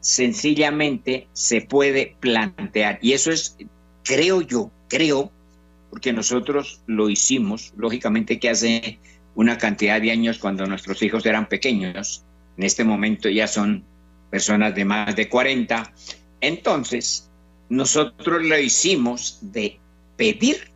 sencillamente 0.00 1.28
se 1.32 1.60
puede 1.60 2.16
plantear. 2.20 2.98
Y 3.02 3.12
eso 3.12 3.30
es, 3.30 3.56
creo 4.02 4.40
yo, 4.40 4.70
creo, 4.88 5.30
porque 5.90 6.12
nosotros 6.12 6.80
lo 6.86 7.10
hicimos, 7.10 7.72
lógicamente 7.76 8.38
que 8.38 8.50
hace 8.50 8.98
una 9.34 9.58
cantidad 9.58 10.00
de 10.00 10.10
años 10.10 10.38
cuando 10.38 10.66
nuestros 10.66 11.02
hijos 11.02 11.26
eran 11.26 11.48
pequeños, 11.48 12.24
en 12.56 12.64
este 12.64 12.84
momento 12.84 13.28
ya 13.28 13.46
son 13.46 13.84
personas 14.30 14.74
de 14.74 14.84
más 14.84 15.14
de 15.14 15.28
40. 15.28 15.92
Entonces, 16.46 17.28
nosotros 17.68 18.40
lo 18.44 18.56
hicimos 18.56 19.40
de 19.40 19.80
pedir 20.16 20.70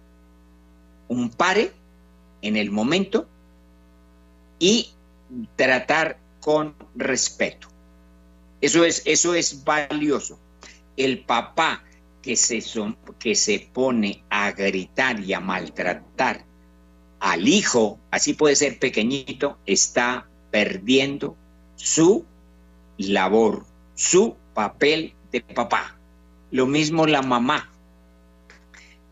un 1.07 1.31
pare 1.31 1.71
en 2.43 2.57
el 2.57 2.73
momento 2.73 3.29
y 4.59 4.91
tratar 5.55 6.19
con 6.41 6.75
respeto. 6.97 7.69
Eso 8.61 8.85
es, 8.85 9.03
eso 9.05 9.33
es 9.33 9.63
valioso. 9.63 10.41
El 10.97 11.25
papá 11.25 11.85
que 12.21 12.35
se, 12.35 12.61
que 13.21 13.37
se 13.37 13.71
pone 13.73 14.25
a 14.29 14.51
gritar 14.51 15.21
y 15.21 15.35
a 15.35 15.39
maltratar 15.39 16.45
al 17.21 17.47
hijo, 17.47 18.01
así 18.11 18.35
puede 18.35 18.57
ser 18.57 18.81
pequeñito, 18.81 19.57
está 19.67 20.27
perdiendo 20.51 21.37
su 21.77 22.25
labor, 22.99 23.65
su 23.95 24.35
papel 24.53 25.15
de 25.31 25.41
papá. 25.41 25.97
Lo 26.51 26.67
mismo 26.67 27.07
la 27.07 27.23
mamá, 27.23 27.71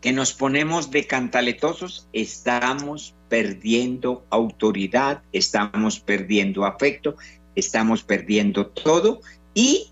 que 0.01 0.11
nos 0.11 0.33
ponemos 0.33 0.91
de 0.91 1.07
cantaletosos, 1.07 2.07
estamos 2.13 3.15
perdiendo 3.29 4.25
autoridad, 4.29 5.21
estamos 5.31 5.99
perdiendo 5.99 6.65
afecto, 6.65 7.15
estamos 7.55 8.03
perdiendo 8.03 8.67
todo. 8.67 9.21
¿Y 9.53 9.91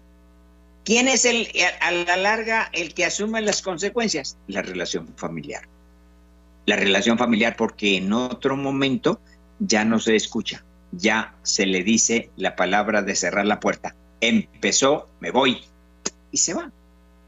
quién 0.84 1.08
es 1.08 1.26
el, 1.26 1.48
a 1.82 1.92
la 1.92 2.18
larga 2.18 2.70
el 2.74 2.94
que 2.94 3.06
asume 3.06 3.42
las 3.42 3.62
consecuencias? 3.62 4.38
La 4.48 4.62
relación 4.62 5.08
familiar. 5.16 5.68
La 6.66 6.76
relación 6.76 7.18
familiar 7.18 7.56
porque 7.56 7.98
en 7.98 8.12
otro 8.12 8.58
momento 8.58 9.22
ya 9.60 9.86
no 9.86 10.00
se 10.00 10.16
escucha 10.16 10.64
ya 10.92 11.36
se 11.44 11.66
le 11.66 11.84
dice 11.84 12.30
la 12.36 12.56
palabra 12.56 13.02
de 13.02 13.16
cerrar 13.16 13.46
la 13.46 13.60
puerta. 13.60 13.96
Empezó, 14.22 15.10
me 15.20 15.32
voy. 15.32 15.62
Y 16.32 16.38
se 16.38 16.54
va. 16.54 16.72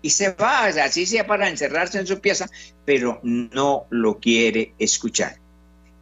Y 0.01 0.11
se 0.11 0.31
va, 0.31 0.65
así 0.65 1.05
sea 1.05 1.27
para 1.27 1.49
encerrarse 1.49 1.99
en 1.99 2.07
su 2.07 2.19
pieza, 2.19 2.49
pero 2.85 3.19
no 3.23 3.85
lo 3.89 4.19
quiere 4.19 4.73
escuchar. 4.79 5.37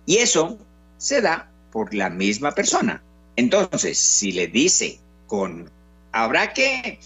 Y 0.05 0.17
eso 0.17 0.57
se 0.97 1.21
da 1.21 1.49
por 1.71 1.93
la 1.93 2.09
misma 2.09 2.51
persona. 2.51 3.01
Entonces, 3.35 3.97
si 3.97 4.31
le 4.31 4.47
dice 4.47 4.99
con, 5.25 5.69
habrá 6.11 6.53
que 6.53 6.99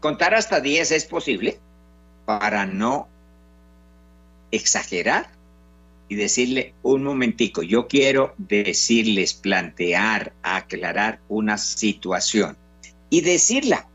contar 0.00 0.34
hasta 0.34 0.60
10, 0.60 0.90
es 0.90 1.04
posible, 1.04 1.58
para 2.24 2.66
no 2.66 3.08
exagerar 4.50 5.30
y 6.08 6.14
decirle 6.14 6.74
un 6.82 7.04
momentico, 7.04 7.62
yo 7.62 7.86
quiero 7.88 8.34
decirles, 8.36 9.32
plantear, 9.32 10.34
aclarar 10.42 11.20
una 11.28 11.56
situación 11.56 12.56
y 13.10 13.22
decirla 13.22 13.88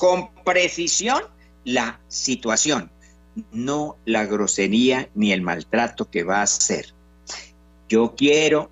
con 0.00 0.32
precisión 0.44 1.20
la 1.64 2.00
situación, 2.08 2.90
no 3.52 3.98
la 4.06 4.24
grosería 4.24 5.10
ni 5.14 5.30
el 5.30 5.42
maltrato 5.42 6.10
que 6.10 6.24
va 6.24 6.38
a 6.38 6.44
hacer. 6.44 6.94
Yo 7.86 8.14
quiero, 8.16 8.70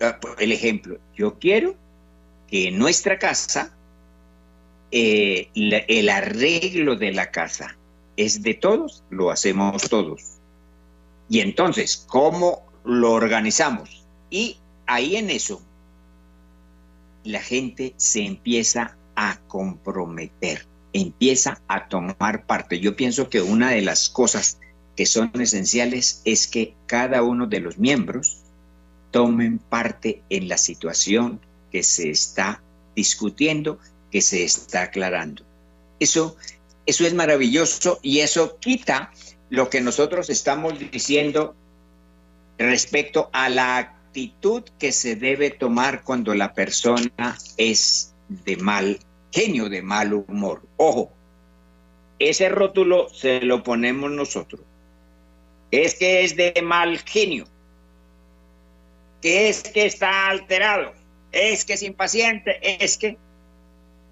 ah, 0.00 0.18
el 0.38 0.52
ejemplo, 0.52 0.98
yo 1.14 1.38
quiero 1.38 1.74
que 2.48 2.68
en 2.68 2.78
nuestra 2.78 3.18
casa 3.18 3.76
eh, 4.90 5.50
el 5.54 6.08
arreglo 6.08 6.96
de 6.96 7.12
la 7.12 7.30
casa 7.30 7.76
es 8.16 8.42
de 8.42 8.54
todos, 8.54 9.04
lo 9.10 9.30
hacemos 9.30 9.82
todos 9.90 10.34
y 11.28 11.40
entonces, 11.40 12.06
¿cómo 12.08 12.64
lo 12.84 13.12
organizamos? 13.12 14.06
Y 14.30 14.56
ahí 14.86 15.16
en 15.16 15.28
eso, 15.28 15.60
la 17.22 17.40
gente 17.40 17.92
se 17.98 18.24
empieza 18.24 18.96
a 19.16 19.38
comprometer, 19.46 20.66
empieza 20.92 21.60
a 21.68 21.88
tomar 21.88 22.46
parte. 22.46 22.80
Yo 22.80 22.96
pienso 22.96 23.28
que 23.28 23.40
una 23.40 23.70
de 23.70 23.82
las 23.82 24.08
cosas 24.08 24.58
que 24.96 25.06
son 25.06 25.30
esenciales 25.40 26.22
es 26.24 26.46
que 26.46 26.74
cada 26.86 27.22
uno 27.22 27.46
de 27.46 27.60
los 27.60 27.78
miembros 27.78 28.42
tomen 29.10 29.58
parte 29.58 30.22
en 30.30 30.48
la 30.48 30.58
situación 30.58 31.40
que 31.70 31.82
se 31.82 32.10
está 32.10 32.62
discutiendo, 32.94 33.78
que 34.10 34.20
se 34.20 34.44
está 34.44 34.82
aclarando. 34.82 35.44
Eso, 35.98 36.36
eso 36.86 37.06
es 37.06 37.14
maravilloso 37.14 37.98
y 38.02 38.20
eso 38.20 38.58
quita 38.58 39.10
lo 39.50 39.70
que 39.70 39.80
nosotros 39.80 40.30
estamos 40.30 40.78
diciendo 40.90 41.54
respecto 42.58 43.30
a 43.32 43.48
la 43.48 43.78
actitud 43.78 44.62
que 44.78 44.92
se 44.92 45.16
debe 45.16 45.50
tomar 45.50 46.04
cuando 46.04 46.34
la 46.34 46.54
persona 46.54 47.36
es 47.56 48.13
de 48.44 48.56
mal 48.56 48.98
genio, 49.32 49.68
de 49.68 49.82
mal 49.82 50.12
humor. 50.14 50.62
Ojo, 50.76 51.12
ese 52.18 52.48
rótulo 52.48 53.08
se 53.08 53.40
lo 53.40 53.62
ponemos 53.62 54.10
nosotros. 54.10 54.62
Es 55.70 55.94
que 55.94 56.24
es 56.24 56.36
de 56.36 56.54
mal 56.62 56.98
genio. 57.00 57.46
Que 59.20 59.48
es 59.48 59.62
que 59.62 59.86
está 59.86 60.28
alterado. 60.28 60.92
Es 61.32 61.64
que 61.64 61.72
es 61.74 61.82
impaciente. 61.82 62.58
Es 62.82 62.96
que 62.96 63.18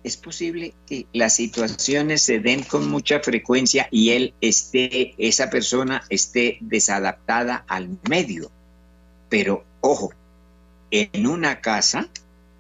es 0.03 0.17
posible 0.17 0.75
que 0.87 1.07
las 1.13 1.37
situaciones 1.37 2.23
se 2.23 2.41
den 2.41 2.65
con 2.65 2.89
mucha 2.91 3.21
frecuencia 3.21 3.89
y 3.91 4.11
él 4.11 4.35
esté, 4.41 5.15
esa 5.19 5.49
persona 5.49 6.03
esté 6.09 6.59
desadaptada 6.61 7.65
al 7.69 7.99
medio. 8.09 8.51
Pero 9.29 9.65
ojo, 9.81 10.13
en 10.91 11.27
una 11.27 11.61
casa, 11.61 12.09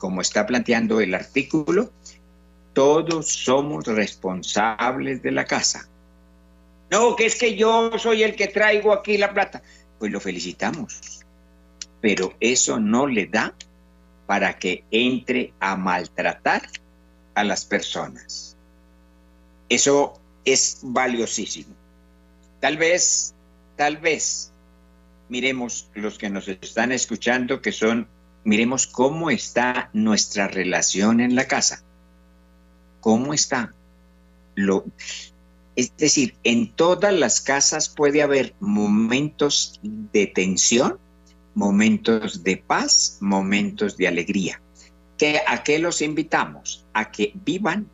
como 0.02 0.20
está 0.20 0.44
planteando 0.44 1.00
el 1.00 1.14
artículo, 1.14 1.92
todos 2.72 3.28
somos 3.28 3.86
responsables 3.86 5.22
de 5.22 5.30
la 5.30 5.44
casa. 5.44 5.88
No, 6.90 7.14
que 7.14 7.26
es 7.26 7.36
que 7.36 7.54
yo 7.54 7.96
soy 8.00 8.24
el 8.24 8.34
que 8.34 8.48
traigo 8.48 8.92
aquí 8.92 9.16
la 9.16 9.32
plata. 9.32 9.62
Pues 10.00 10.10
lo 10.10 10.18
felicitamos. 10.18 11.22
Pero 12.00 12.34
eso 12.40 12.80
no 12.80 13.06
le 13.06 13.26
da 13.26 13.54
para 14.26 14.58
que 14.58 14.82
entre 14.90 15.52
a 15.60 15.76
maltratar 15.76 16.62
a 17.36 17.44
las 17.44 17.64
personas. 17.64 18.56
Eso 19.68 20.20
es 20.44 20.80
valiosísimo. 20.82 21.76
Tal 22.58 22.76
vez, 22.76 23.36
tal 23.76 23.98
vez, 23.98 24.52
miremos 25.28 25.88
los 25.94 26.18
que 26.18 26.28
nos 26.28 26.48
están 26.48 26.90
escuchando, 26.90 27.62
que 27.62 27.70
son, 27.70 28.08
miremos 28.44 28.86
cómo 28.86 29.30
está 29.30 29.90
nuestra 29.92 30.48
relación 30.48 31.20
en 31.20 31.34
la 31.34 31.46
casa. 31.46 31.82
¿Cómo 33.00 33.34
está? 33.34 33.74
Lo, 34.54 34.84
es 35.76 35.96
decir, 35.96 36.34
en 36.44 36.72
todas 36.72 37.14
las 37.14 37.40
casas 37.40 37.88
puede 37.88 38.22
haber 38.22 38.54
momentos 38.60 39.80
de 39.82 40.26
tensión, 40.26 40.98
momentos 41.54 42.42
de 42.42 42.56
paz, 42.58 43.18
momentos 43.20 43.96
de 43.96 44.08
alegría. 44.08 44.60
¿A 45.46 45.62
qué 45.62 45.78
los 45.78 46.02
invitamos? 46.02 46.84
A 46.94 47.12
que 47.12 47.32
vivan 47.44 47.88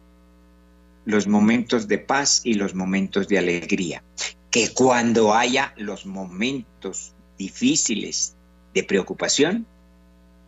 los 1.04 1.26
momentos 1.26 1.86
de 1.86 1.98
paz 1.98 2.40
y 2.44 2.54
los 2.54 2.74
momentos 2.74 3.28
de 3.28 3.38
alegría. 3.38 4.02
Que 4.50 4.72
cuando 4.72 5.34
haya 5.34 5.74
los 5.76 6.06
momentos 6.06 7.12
difíciles 7.36 8.34
de 8.74 8.82
preocupación, 8.82 9.66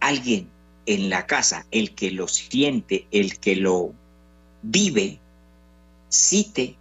alguien 0.00 0.49
en 0.87 1.11
la 1.11 1.26
casa, 1.26 1.66
el 1.71 1.95
que 1.95 2.11
lo 2.11 2.26
siente, 2.26 3.07
el 3.11 3.38
que 3.38 3.57
lo 3.57 3.92
vive, 4.62 5.21
cite 6.09 6.76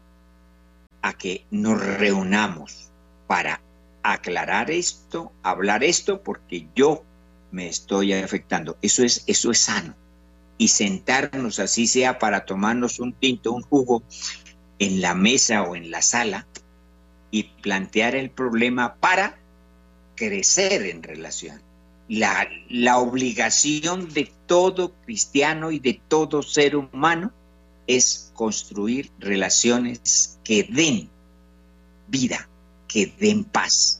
a 1.02 1.14
que 1.14 1.46
nos 1.52 1.80
reunamos 1.80 2.90
para 3.28 3.62
aclarar 4.04 4.72
esto, 4.72 5.32
hablar 5.44 5.84
esto, 5.84 6.24
porque 6.24 6.68
yo 6.76 7.04
me 7.52 7.68
estoy 7.68 8.14
afectando. 8.14 8.78
Eso 8.82 9.04
es, 9.04 9.24
eso 9.28 9.52
es 9.52 9.60
sano. 9.60 9.96
Y 10.58 10.70
sentarnos 10.70 11.60
así 11.60 11.88
sea 11.88 12.20
para 12.20 12.46
tomarnos 12.46 13.00
un 13.00 13.14
tinto, 13.14 13.54
un 13.54 13.62
jugo 13.62 14.04
en 14.80 15.02
la 15.02 15.14
mesa 15.14 15.64
o 15.64 15.76
en 15.76 15.92
la 15.92 16.02
sala 16.02 16.48
y 17.32 17.44
plantear 17.44 18.16
el 18.16 18.30
problema 18.30 18.96
para 18.96 19.38
crecer 20.16 20.84
en 20.84 21.04
relación. 21.04 21.62
La, 22.10 22.50
la 22.70 22.98
obligación 22.98 24.12
de 24.14 24.32
todo 24.46 24.94
cristiano 25.06 25.72
y 25.72 25.80
de 25.80 26.02
todo 26.08 26.42
ser 26.44 26.76
humano 26.76 27.32
es 27.88 28.32
construir 28.34 29.10
relaciones 29.20 30.38
que 30.44 30.64
den 30.64 31.10
vida, 32.10 32.50
que 32.88 33.14
den 33.20 33.46
paz 33.46 34.00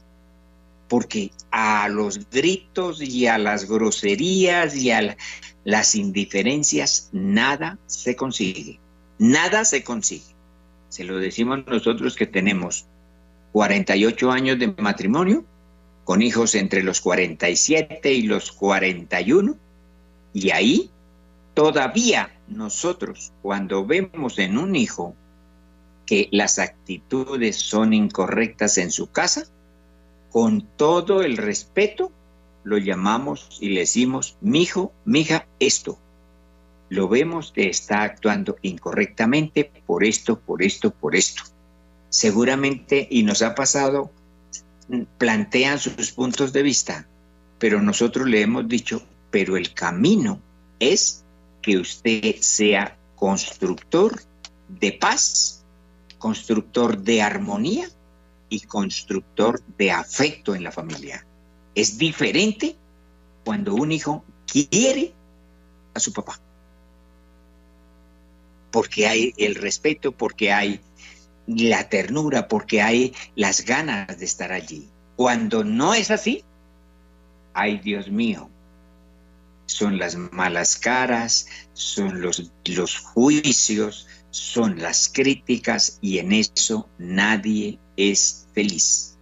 porque 0.90 1.30
a 1.52 1.88
los 1.88 2.28
gritos 2.30 3.00
y 3.00 3.28
a 3.28 3.38
las 3.38 3.66
groserías 3.66 4.74
y 4.74 4.90
a 4.90 5.16
las 5.64 5.94
indiferencias 5.94 7.08
nada 7.12 7.78
se 7.86 8.16
consigue, 8.16 8.80
nada 9.16 9.64
se 9.64 9.84
consigue. 9.84 10.34
Se 10.88 11.04
lo 11.04 11.18
decimos 11.18 11.60
nosotros 11.68 12.16
que 12.16 12.26
tenemos 12.26 12.86
48 13.52 14.32
años 14.32 14.58
de 14.58 14.74
matrimonio, 14.78 15.44
con 16.10 16.22
hijos 16.22 16.56
entre 16.56 16.82
los 16.82 17.00
47 17.00 18.12
y 18.12 18.22
los 18.22 18.50
41, 18.50 19.56
y 20.32 20.50
ahí 20.50 20.90
todavía 21.54 22.36
nosotros, 22.48 23.32
cuando 23.42 23.86
vemos 23.86 24.40
en 24.40 24.58
un 24.58 24.74
hijo 24.74 25.14
que 26.06 26.28
las 26.32 26.58
actitudes 26.58 27.58
son 27.58 27.92
incorrectas 27.92 28.76
en 28.78 28.90
su 28.90 29.12
casa, 29.12 29.44
con 30.32 30.62
todo 30.76 31.22
el 31.22 31.36
respeto, 31.36 32.10
lo 32.64 32.78
llamamos 32.78 33.58
y 33.60 33.68
le 33.68 33.82
decimos, 33.82 34.36
mijo, 34.40 34.92
mija, 35.04 35.46
esto. 35.60 35.96
Lo 36.88 37.06
vemos 37.06 37.52
que 37.52 37.68
está 37.68 38.02
actuando 38.02 38.56
incorrectamente 38.62 39.70
por 39.86 40.02
esto, 40.02 40.40
por 40.40 40.64
esto, 40.64 40.90
por 40.90 41.14
esto. 41.14 41.44
Seguramente, 42.08 43.06
y 43.08 43.22
nos 43.22 43.42
ha 43.42 43.54
pasado, 43.54 44.10
plantean 45.18 45.78
sus 45.78 46.12
puntos 46.12 46.52
de 46.52 46.62
vista, 46.62 47.06
pero 47.58 47.80
nosotros 47.80 48.28
le 48.28 48.42
hemos 48.42 48.68
dicho, 48.68 49.02
pero 49.30 49.56
el 49.56 49.72
camino 49.74 50.40
es 50.78 51.24
que 51.62 51.78
usted 51.78 52.36
sea 52.40 52.96
constructor 53.16 54.22
de 54.68 54.92
paz, 54.92 55.64
constructor 56.18 56.98
de 56.98 57.22
armonía 57.22 57.88
y 58.48 58.60
constructor 58.60 59.62
de 59.78 59.90
afecto 59.90 60.54
en 60.54 60.64
la 60.64 60.72
familia. 60.72 61.26
Es 61.74 61.98
diferente 61.98 62.76
cuando 63.44 63.74
un 63.74 63.92
hijo 63.92 64.24
quiere 64.46 65.12
a 65.94 66.00
su 66.00 66.12
papá. 66.12 66.40
Porque 68.70 69.06
hay 69.06 69.34
el 69.36 69.54
respeto, 69.54 70.12
porque 70.12 70.52
hay 70.52 70.80
la 71.56 71.88
ternura, 71.88 72.48
porque 72.48 72.82
hay 72.82 73.14
las 73.34 73.64
ganas 73.64 74.18
de 74.18 74.24
estar 74.24 74.52
allí. 74.52 74.88
Cuando 75.16 75.64
no 75.64 75.94
es 75.94 76.10
así, 76.10 76.44
ay 77.54 77.78
Dios 77.78 78.10
mío, 78.10 78.48
son 79.66 79.98
las 79.98 80.16
malas 80.16 80.76
caras, 80.76 81.46
son 81.74 82.20
los, 82.20 82.50
los 82.64 82.98
juicios, 82.98 84.06
son 84.30 84.80
las 84.80 85.10
críticas 85.12 85.98
y 86.00 86.18
en 86.18 86.32
eso 86.32 86.88
nadie 86.98 87.78
es 87.96 88.46
feliz. 88.54 89.16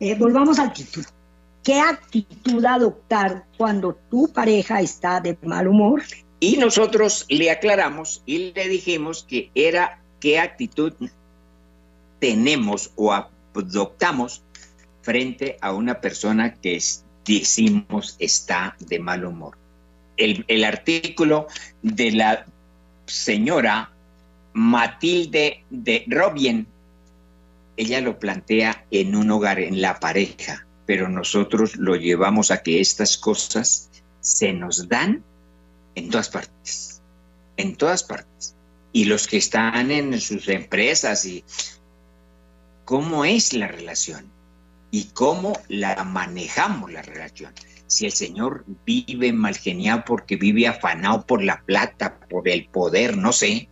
Eh, 0.00 0.14
volvamos 0.14 0.58
al 0.58 0.72
título. 0.72 1.06
¿Qué 1.62 1.78
actitud 1.78 2.64
adoptar 2.64 3.44
cuando 3.58 3.94
tu 4.10 4.32
pareja 4.32 4.80
está 4.80 5.20
de 5.20 5.36
mal 5.42 5.68
humor? 5.68 6.02
Y 6.40 6.56
nosotros 6.56 7.26
le 7.28 7.50
aclaramos 7.50 8.22
y 8.24 8.52
le 8.52 8.68
dijimos 8.68 9.26
que 9.28 9.50
era 9.54 9.99
qué 10.20 10.38
actitud 10.38 10.92
tenemos 12.18 12.92
o 12.96 13.12
adoptamos 13.12 14.42
frente 15.02 15.56
a 15.60 15.72
una 15.72 16.00
persona 16.00 16.54
que 16.54 16.78
decimos 17.24 18.16
está 18.18 18.76
de 18.78 18.98
mal 18.98 19.24
humor. 19.24 19.56
El, 20.16 20.64
artículo 20.64 21.46
de 21.82 22.12
la 22.12 22.46
señora 23.06 23.90
Matilde 24.52 25.64
de 25.70 26.04
Robien 26.08 26.66
ella 27.80 28.02
lo 28.02 28.18
plantea 28.18 28.84
en 28.90 29.16
un 29.16 29.30
hogar, 29.30 29.58
en 29.58 29.80
la 29.80 29.98
pareja, 29.98 30.66
pero 30.84 31.08
nosotros 31.08 31.76
lo 31.76 31.96
llevamos 31.96 32.50
a 32.50 32.62
que 32.62 32.78
estas 32.78 33.16
cosas 33.16 33.88
se 34.20 34.52
nos 34.52 34.86
dan 34.86 35.24
en 35.94 36.10
todas 36.10 36.28
partes, 36.28 37.00
en 37.56 37.76
todas 37.76 38.02
partes. 38.04 38.54
Y 38.92 39.04
los 39.04 39.28
que 39.28 39.36
están 39.36 39.90
en 39.90 40.20
sus 40.20 40.48
empresas 40.48 41.24
y 41.24 41.44
cómo 42.84 43.24
es 43.24 43.52
la 43.52 43.68
relación 43.68 44.30
y 44.90 45.04
cómo 45.14 45.52
la 45.68 46.02
manejamos 46.04 46.92
la 46.92 47.02
relación. 47.02 47.52
Si 47.86 48.06
el 48.06 48.12
Señor 48.12 48.64
vive 48.84 49.32
mal 49.32 49.56
genial 49.56 50.04
porque 50.04 50.36
vive 50.36 50.66
afanado 50.66 51.26
por 51.26 51.42
la 51.42 51.62
plata, 51.62 52.18
por 52.28 52.48
el 52.48 52.66
poder, 52.66 53.16
no 53.16 53.32
sé, 53.32 53.68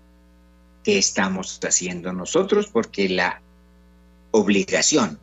¿qué 0.85 0.98
estamos 0.98 1.59
haciendo 1.62 2.12
nosotros? 2.12 2.68
Porque 2.68 3.09
la 3.09 3.42
obligación, 4.31 5.18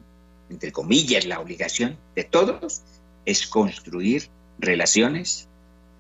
entre 0.50 0.72
comillas, 0.72 1.26
la 1.26 1.40
obligación 1.40 1.98
de 2.16 2.24
todos 2.24 2.82
es 3.26 3.48
construir 3.48 4.30
relaciones 4.60 5.48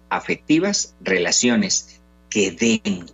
afectivas, 0.09 0.95
relaciones 1.01 2.01
que 2.29 2.51
den 2.51 3.07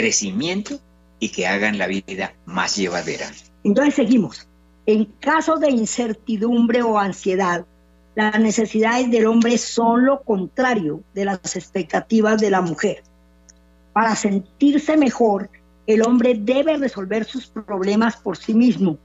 crecimiento 0.00 0.78
y 1.18 1.30
que 1.30 1.46
hagan 1.46 1.78
la 1.78 1.86
vida 1.86 2.34
más 2.44 2.76
llevadera. 2.76 3.30
Entonces 3.64 3.94
seguimos. 3.94 4.46
En 4.84 5.06
caso 5.20 5.56
de 5.56 5.70
incertidumbre 5.70 6.82
o 6.82 6.98
ansiedad, 6.98 7.64
las 8.14 8.38
necesidades 8.38 9.10
del 9.10 9.26
hombre 9.26 9.58
son 9.58 10.04
lo 10.04 10.22
contrario 10.22 11.02
de 11.14 11.24
las 11.24 11.56
expectativas 11.56 12.40
de 12.40 12.50
la 12.50 12.60
mujer. 12.60 13.02
Para 13.92 14.14
sentirse 14.14 14.96
mejor, 14.96 15.50
el 15.86 16.02
hombre 16.02 16.34
debe 16.38 16.76
resolver 16.76 17.24
sus 17.24 17.46
problemas 17.46 18.16
por 18.16 18.36
sí 18.36 18.54
mismo, 18.54 18.98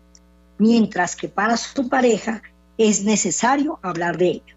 mientras 0.57 1.15
que 1.15 1.29
para 1.29 1.57
su 1.57 1.89
pareja 1.89 2.41
es 2.77 3.03
necesario 3.03 3.79
hablar 3.81 4.17
de 4.17 4.27
ello. 4.27 4.55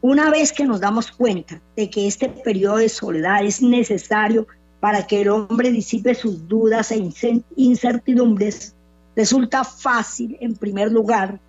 Una 0.00 0.30
vez 0.30 0.52
que 0.52 0.64
nos 0.64 0.80
damos 0.80 1.10
cuenta 1.10 1.60
de 1.76 1.90
que 1.90 2.06
este 2.06 2.28
periodo 2.28 2.76
de 2.76 2.88
soledad 2.88 3.44
es 3.44 3.60
necesario 3.60 4.46
para 4.80 5.06
que 5.06 5.22
el 5.22 5.28
hombre 5.28 5.70
disipe 5.70 6.14
sus 6.14 6.48
dudas 6.48 6.92
e 6.92 7.10
incertidumbres, 7.56 8.74
resulta 9.16 9.64
fácil, 9.64 10.36
en 10.40 10.54
primer 10.54 10.92
lugar, 10.92 11.40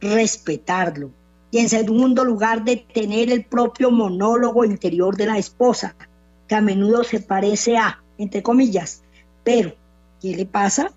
respetarlo 0.00 1.10
y 1.52 1.58
en 1.58 1.68
segundo 1.68 2.24
lugar, 2.24 2.64
detener 2.64 3.30
el 3.30 3.44
propio 3.44 3.90
monólogo 3.90 4.64
interior 4.64 5.16
de 5.16 5.26
la 5.26 5.36
esposa, 5.36 5.94
que 6.48 6.54
a 6.54 6.62
menudo 6.62 7.04
se 7.04 7.20
parece 7.20 7.76
a, 7.76 8.02
entre 8.16 8.42
comillas, 8.42 9.02
pero, 9.44 9.74
¿qué 10.20 10.34
le 10.34 10.46
pasa? 10.46 10.92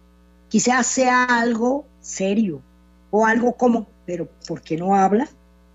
Quizás 0.47 0.87
sea 0.87 1.25
algo 1.25 1.85
serio 1.99 2.61
o 3.11 3.25
algo 3.25 3.57
como, 3.57 3.87
pero 4.05 4.29
¿por 4.47 4.61
qué 4.61 4.77
no 4.77 4.95
habla? 4.95 5.27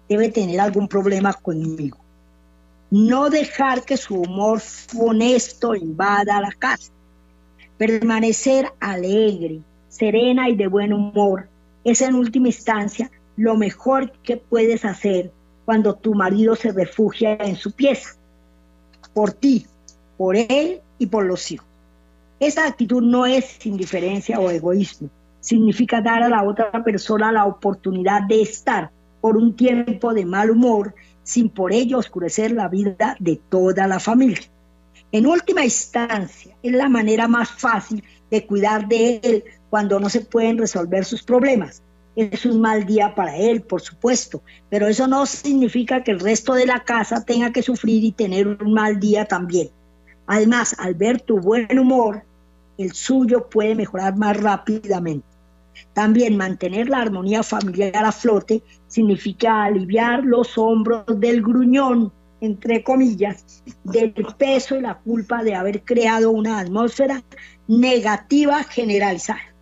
Debe 0.08 0.30
tener 0.30 0.58
algún 0.58 0.88
problema 0.88 1.34
conmigo. 1.34 1.98
No 2.90 3.30
dejar 3.30 3.84
que 3.84 3.96
su 3.96 4.16
humor 4.16 4.60
funesto 4.60 5.76
invada 5.76 6.40
la 6.40 6.50
casa. 6.52 6.90
Permanecer 7.78 8.72
alegre, 8.80 9.60
serena 9.88 10.48
y 10.48 10.56
de 10.56 10.66
buen 10.66 10.92
humor 10.92 11.48
es 11.84 12.02
en 12.02 12.14
última 12.14 12.48
instancia 12.48 13.10
lo 13.36 13.56
mejor 13.56 14.12
que 14.22 14.36
puedes 14.36 14.84
hacer 14.84 15.32
cuando 15.64 15.94
tu 15.94 16.14
marido 16.14 16.56
se 16.56 16.72
refugia 16.72 17.36
en 17.36 17.54
su 17.56 17.72
pieza. 17.72 18.16
Por 19.14 19.32
ti, 19.32 19.66
por 20.16 20.36
él 20.36 20.80
y 20.98 21.06
por 21.06 21.24
los 21.24 21.50
hijos. 21.52 21.66
Esa 22.40 22.66
actitud 22.66 23.02
no 23.02 23.24
es 23.24 23.64
indiferencia 23.64 24.40
o 24.40 24.50
egoísmo. 24.50 25.08
Significa 25.40 26.00
dar 26.00 26.22
a 26.22 26.28
la 26.28 26.42
otra 26.42 26.82
persona 26.82 27.30
la 27.30 27.46
oportunidad 27.46 28.22
de 28.22 28.42
estar 28.42 28.90
por 29.20 29.36
un 29.36 29.54
tiempo 29.54 30.12
de 30.12 30.24
mal 30.24 30.50
humor 30.50 30.94
sin 31.22 31.48
por 31.48 31.72
ello 31.72 31.98
oscurecer 31.98 32.52
la 32.52 32.68
vida 32.68 33.16
de 33.18 33.40
toda 33.48 33.86
la 33.86 34.00
familia. 34.00 34.50
En 35.12 35.26
última 35.26 35.64
instancia, 35.64 36.56
es 36.62 36.72
la 36.72 36.88
manera 36.88 37.26
más 37.26 37.50
fácil 37.50 38.04
de 38.30 38.46
cuidar 38.46 38.86
de 38.86 39.20
él 39.22 39.44
cuando 39.68 39.98
no 39.98 40.08
se 40.08 40.20
pueden 40.20 40.58
resolver 40.58 41.04
sus 41.04 41.22
problemas. 41.22 41.82
Es 42.14 42.44
un 42.44 42.60
mal 42.60 42.86
día 42.86 43.14
para 43.14 43.36
él, 43.36 43.62
por 43.62 43.80
supuesto, 43.80 44.42
pero 44.68 44.86
eso 44.86 45.06
no 45.06 45.26
significa 45.26 46.04
que 46.04 46.10
el 46.12 46.20
resto 46.20 46.54
de 46.54 46.66
la 46.66 46.84
casa 46.84 47.24
tenga 47.24 47.52
que 47.52 47.62
sufrir 47.62 48.04
y 48.04 48.12
tener 48.12 48.46
un 48.46 48.72
mal 48.72 49.00
día 49.00 49.24
también. 49.24 49.70
Además, 50.26 50.76
al 50.78 50.94
ver 50.94 51.20
tu 51.20 51.40
buen 51.40 51.76
humor, 51.78 52.22
el 52.78 52.92
suyo 52.92 53.48
puede 53.48 53.74
mejorar 53.74 54.16
más 54.16 54.36
rápidamente. 54.36 55.26
También 55.92 56.36
mantener 56.36 56.88
la 56.88 56.98
armonía 56.98 57.42
familiar 57.42 58.04
a 58.04 58.12
flote 58.12 58.62
significa 58.86 59.64
aliviar 59.64 60.24
los 60.24 60.56
hombros 60.56 61.04
del 61.20 61.42
gruñón, 61.42 62.12
entre 62.40 62.82
comillas, 62.82 63.62
del 63.84 64.12
peso 64.38 64.76
y 64.76 64.80
la 64.80 64.98
culpa 64.98 65.42
de 65.42 65.54
haber 65.54 65.82
creado 65.82 66.30
una 66.30 66.58
atmósfera 66.58 67.22
negativa 67.68 68.64
generalizada. 68.64 69.54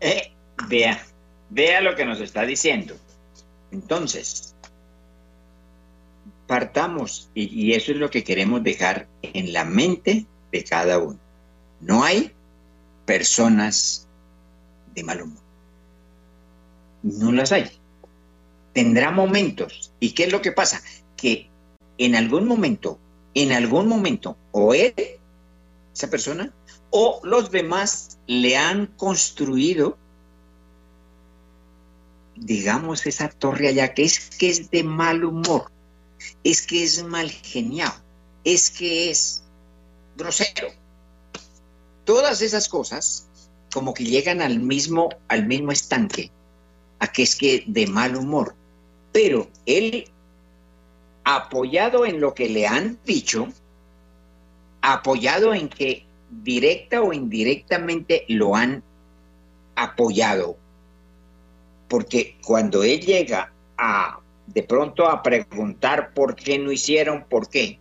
Eh, 0.00 0.32
vea, 0.68 1.00
vea 1.50 1.80
lo 1.80 1.94
que 1.94 2.04
nos 2.04 2.20
está 2.20 2.42
diciendo. 2.42 2.94
Entonces, 3.72 4.54
partamos, 6.46 7.30
y 7.34 7.72
eso 7.72 7.92
es 7.92 7.98
lo 7.98 8.10
que 8.10 8.22
queremos 8.22 8.62
dejar 8.62 9.08
en 9.22 9.52
la 9.52 9.64
mente 9.64 10.26
de 10.52 10.64
cada 10.64 10.98
uno. 10.98 11.18
No 11.80 12.04
hay 12.04 12.32
personas 13.04 14.05
de 14.96 15.04
mal 15.04 15.22
humor. 15.22 15.42
No 17.02 17.30
las 17.30 17.52
hay. 17.52 17.70
Tendrá 18.72 19.12
momentos. 19.12 19.92
¿Y 20.00 20.12
qué 20.12 20.24
es 20.24 20.32
lo 20.32 20.42
que 20.42 20.50
pasa? 20.50 20.82
Que 21.16 21.48
en 21.98 22.16
algún 22.16 22.48
momento, 22.48 22.98
en 23.34 23.52
algún 23.52 23.86
momento, 23.86 24.36
o 24.50 24.74
él, 24.74 24.94
esa 25.94 26.10
persona, 26.10 26.52
o 26.90 27.20
los 27.22 27.50
demás 27.50 28.18
le 28.26 28.56
han 28.56 28.86
construido, 28.86 29.96
digamos, 32.34 33.06
esa 33.06 33.28
torre 33.28 33.68
allá, 33.68 33.94
que 33.94 34.04
es 34.04 34.30
que 34.36 34.48
es 34.48 34.70
de 34.70 34.82
mal 34.82 35.24
humor, 35.24 35.70
es 36.42 36.66
que 36.66 36.82
es 36.82 37.04
mal 37.04 37.30
geniado, 37.30 37.94
es 38.44 38.70
que 38.70 39.10
es 39.10 39.42
grosero, 40.16 40.68
todas 42.04 42.40
esas 42.40 42.68
cosas 42.68 43.25
como 43.72 43.94
que 43.94 44.04
llegan 44.04 44.40
al 44.42 44.60
mismo, 44.60 45.10
al 45.28 45.46
mismo 45.46 45.72
estanque, 45.72 46.30
a 46.98 47.12
que 47.12 47.22
es 47.22 47.36
que 47.36 47.64
de 47.66 47.86
mal 47.86 48.16
humor. 48.16 48.54
Pero 49.12 49.48
él, 49.66 50.10
apoyado 51.24 52.06
en 52.06 52.20
lo 52.20 52.34
que 52.34 52.48
le 52.48 52.66
han 52.66 52.98
dicho, 53.04 53.48
apoyado 54.82 55.54
en 55.54 55.68
que 55.68 56.06
directa 56.30 57.02
o 57.02 57.12
indirectamente 57.12 58.24
lo 58.28 58.54
han 58.54 58.82
apoyado, 59.74 60.56
porque 61.88 62.38
cuando 62.44 62.82
él 62.82 63.00
llega 63.00 63.52
a 63.76 64.20
de 64.46 64.62
pronto 64.62 65.08
a 65.08 65.22
preguntar 65.22 66.12
por 66.14 66.36
qué 66.36 66.58
no 66.58 66.70
hicieron, 66.70 67.24
por 67.28 67.48
qué, 67.48 67.78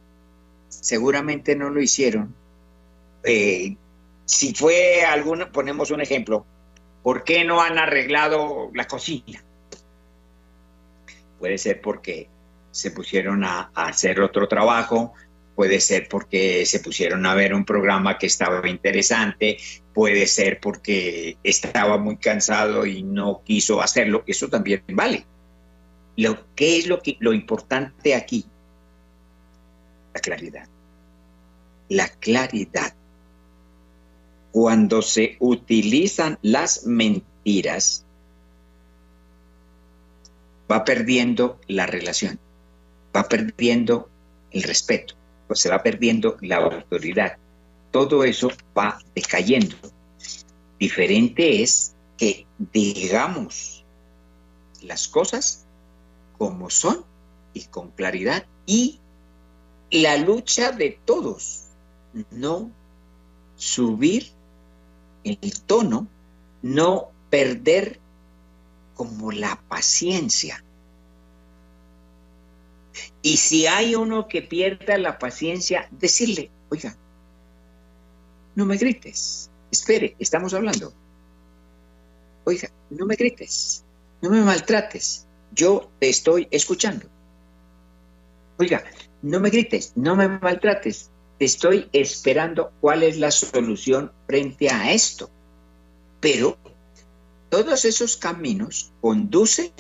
seguramente 0.67 1.56
no 1.56 1.69
lo 1.69 1.82
hicieron 1.82 2.34
eh, 3.24 3.76
si 4.26 4.54
fue 4.54 5.04
alguna, 5.04 5.52
ponemos 5.52 5.92
un 5.92 6.02
ejemplo, 6.02 6.46
¿por 7.04 7.24
qué 7.24 7.44
no 7.46 7.62
han 7.62 7.78
arreglado 7.78 8.72
la 8.74 8.88
cocina? 8.88 9.44
Puede 11.40 11.58
ser 11.58 11.82
porque 11.82 12.28
se 12.72 12.92
pusieron 12.92 13.44
a, 13.44 13.72
hacer 13.76 14.20
otro 14.20 14.48
trabajo, 14.48 15.14
puede 15.56 15.80
ser 15.80 16.08
porque 16.10 16.66
se 16.66 16.80
pusieron 16.80 17.26
a 17.26 17.36
ver 17.36 17.54
un 17.54 17.66
programa 17.66 18.18
que 18.18 18.26
estaba 18.26 18.68
interesante, 18.68 19.58
puede 19.94 20.26
ser 20.26 20.60
porque 20.60 21.38
estaba 21.44 21.98
muy 21.98 22.18
cansado 22.18 22.86
y 22.86 23.04
no 23.04 23.42
quiso 23.46 23.82
hacerlo, 23.82 24.24
eso 24.26 24.50
también 24.50 24.84
vale. 24.92 25.26
Lo 26.18 26.56
que 26.56 26.78
es 26.80 26.88
lo 26.88 27.02
que 27.02 27.18
lo 27.20 27.34
importante 27.34 28.16
aquí, 28.16 28.46
la 30.14 30.20
claridad. 30.22 30.68
La 31.90 32.08
claridad 32.08 32.96
cuando 34.56 35.02
se 35.02 35.36
utilizan 35.41 36.39
las 36.41 36.86
mentiras, 36.86 38.06
va 40.72 40.86
perdiendo 40.86 41.60
la 41.68 41.86
relación, 41.86 42.39
va 43.13 43.24
perdiendo 43.28 44.10
el 44.52 44.63
respeto, 44.63 45.13
pues 45.48 45.60
se 45.60 45.70
va 45.70 45.84
perdiendo 45.84 46.38
la 46.39 46.56
autoridad. 46.56 47.36
Todo 47.91 48.24
eso 48.24 48.50
va 48.78 48.98
decayendo. 49.13 49.76
Diferente 50.80 51.62
es 51.62 51.94
que 52.18 52.48
digamos 52.58 53.84
las 54.82 55.10
cosas 55.10 55.65
como 56.38 56.70
son 56.70 57.04
y 57.54 57.65
con 57.65 57.91
claridad 57.91 58.46
y 58.65 59.02
la 59.91 60.15
lucha 60.15 60.72
de 60.72 60.98
todos, 61.04 61.65
no 62.32 62.72
subir 63.58 64.35
el 65.26 65.62
tono, 65.64 66.08
no 66.62 67.12
perder 67.30 68.00
como 68.94 69.32
la 69.32 69.60
paciencia. 69.68 70.64
Y 73.22 73.38
si 73.38 73.68
hay 73.68 73.96
uno 73.96 74.28
que 74.28 74.42
pierda 74.42 74.98
la 74.98 75.18
paciencia, 75.18 75.90
decirle, 75.92 76.52
oiga, 76.70 76.96
no 78.56 78.66
me 78.66 78.78
grites, 78.78 79.50
espere, 79.72 80.16
estamos 80.20 80.54
hablando. 80.54 80.94
Oiga, 82.46 82.70
no 82.92 83.06
me 83.06 83.16
grites, 83.16 83.84
no 84.22 84.30
me 84.30 84.42
maltrates, 84.42 85.28
yo 85.52 85.92
te 86.00 86.10
estoy 86.10 86.48
escuchando. 86.52 87.08
Oiga, 88.58 88.84
no 89.22 89.40
me 89.40 89.50
grites, 89.50 89.92
no 89.96 90.16
me 90.16 90.30
maltrates, 90.30 91.12
estoy 91.39 91.89
esperando 91.91 92.71
cuál 92.82 93.04
es 93.04 93.17
la 93.17 93.32
solución 93.32 94.12
frente 94.28 94.69
a 94.69 94.91
esto. 94.91 95.30
Pero 96.19 96.58
todos 97.50 97.86
esos 97.86 98.17
caminos 98.17 98.91
conducen 99.02 99.71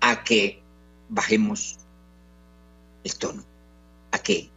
a 0.00 0.22
que 0.24 0.62
bajemos 1.08 1.78
el 3.04 3.14
tono, 3.16 3.44
a 4.10 4.18
que 4.18 4.50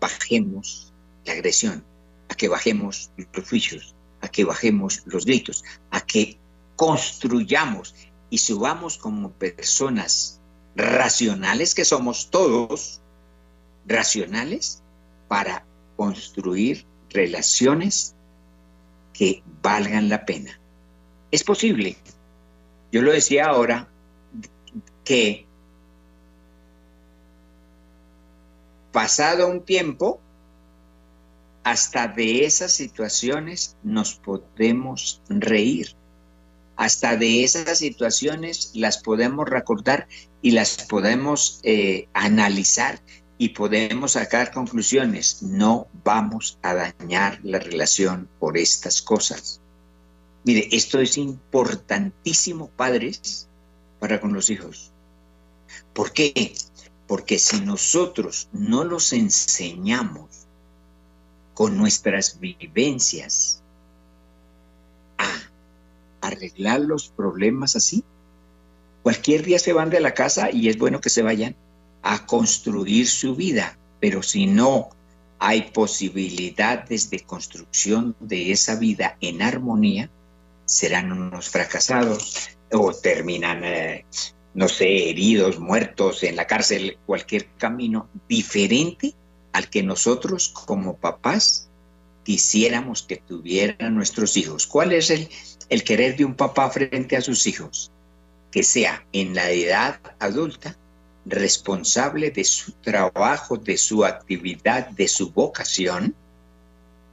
bajemos 0.00 0.92
la 1.24 1.32
agresión, 1.32 1.84
a 2.28 2.34
que 2.34 2.48
bajemos 2.48 3.10
los 3.32 3.48
juicios, 3.48 3.94
a 4.20 4.28
que 4.28 4.44
bajemos 4.44 5.02
los 5.06 5.24
gritos, 5.24 5.64
a 5.90 6.00
que 6.00 6.38
construyamos 6.76 7.94
y 8.30 8.38
subamos 8.38 8.98
como 8.98 9.32
personas 9.32 10.40
racionales 10.76 11.74
que 11.74 11.84
somos 11.84 12.30
todos, 12.30 13.00
racionales 13.86 14.82
para 15.28 15.64
construir 15.96 16.86
relaciones 17.10 18.14
que 19.12 19.42
valgan 19.62 20.08
la 20.08 20.24
pena. 20.24 20.60
Es 21.30 21.42
posible, 21.42 21.96
yo 22.92 23.02
lo 23.02 23.12
decía 23.12 23.46
ahora, 23.46 23.88
que 25.04 25.46
pasado 28.92 29.48
un 29.48 29.64
tiempo, 29.64 30.20
hasta 31.62 32.08
de 32.08 32.44
esas 32.44 32.72
situaciones 32.72 33.76
nos 33.82 34.14
podemos 34.14 35.20
reír. 35.28 35.94
Hasta 36.76 37.16
de 37.16 37.42
esas 37.42 37.78
situaciones 37.78 38.70
las 38.74 38.98
podemos 39.02 39.48
recordar 39.48 40.06
y 40.42 40.52
las 40.52 40.84
podemos 40.84 41.60
eh, 41.62 42.08
analizar 42.14 43.00
y 43.38 43.50
podemos 43.50 44.12
sacar 44.12 44.50
conclusiones. 44.50 45.42
No 45.42 45.88
vamos 46.04 46.58
a 46.62 46.74
dañar 46.74 47.40
la 47.42 47.58
relación 47.58 48.28
por 48.38 48.56
estas 48.56 49.02
cosas. 49.02 49.60
Mire, 50.44 50.68
esto 50.72 51.00
es 51.00 51.18
importantísimo, 51.18 52.68
padres, 52.68 53.48
para 53.98 54.20
con 54.20 54.32
los 54.32 54.48
hijos. 54.50 54.92
¿Por 55.92 56.12
qué? 56.12 56.54
Porque 57.06 57.38
si 57.38 57.60
nosotros 57.60 58.48
no 58.52 58.84
los 58.84 59.12
enseñamos 59.12 60.46
con 61.54 61.76
nuestras 61.76 62.38
vivencias 62.38 63.62
a 65.18 65.32
arreglar 66.20 66.80
los 66.80 67.08
problemas 67.08 67.76
así, 67.76 68.04
cualquier 69.02 69.42
día 69.44 69.58
se 69.58 69.72
van 69.72 69.90
de 69.90 70.00
la 70.00 70.14
casa 70.14 70.50
y 70.50 70.68
es 70.68 70.78
bueno 70.78 71.00
que 71.00 71.10
se 71.10 71.22
vayan 71.22 71.56
a 72.06 72.24
construir 72.24 73.08
su 73.08 73.34
vida, 73.34 73.76
pero 74.00 74.22
si 74.22 74.46
no 74.46 74.90
hay 75.38 75.62
posibilidades 75.72 77.10
de 77.10 77.20
construcción 77.20 78.14
de 78.20 78.52
esa 78.52 78.76
vida 78.76 79.16
en 79.20 79.42
armonía, 79.42 80.08
serán 80.64 81.12
unos 81.12 81.48
fracasados 81.48 82.50
o 82.72 82.92
terminan 82.92 83.64
eh, 83.64 84.04
no 84.54 84.68
sé, 84.68 85.10
heridos, 85.10 85.58
muertos 85.58 86.22
en 86.22 86.36
la 86.36 86.46
cárcel, 86.46 86.96
cualquier 87.06 87.48
camino 87.58 88.08
diferente 88.28 89.14
al 89.52 89.68
que 89.68 89.82
nosotros 89.82 90.48
como 90.48 90.96
papás 90.96 91.68
quisiéramos 92.22 93.02
que 93.02 93.16
tuvieran 93.16 93.94
nuestros 93.94 94.36
hijos. 94.36 94.66
¿Cuál 94.66 94.92
es 94.92 95.10
el, 95.10 95.28
el 95.68 95.82
querer 95.84 96.16
de 96.16 96.24
un 96.24 96.34
papá 96.34 96.70
frente 96.70 97.16
a 97.16 97.20
sus 97.20 97.46
hijos? 97.46 97.90
Que 98.50 98.62
sea 98.62 99.04
en 99.12 99.34
la 99.34 99.50
edad 99.50 100.00
adulta 100.20 100.78
responsable 101.26 102.30
de 102.30 102.44
su 102.44 102.72
trabajo, 102.72 103.56
de 103.56 103.76
su 103.76 104.04
actividad, 104.04 104.88
de 104.90 105.08
su 105.08 105.32
vocación, 105.32 106.14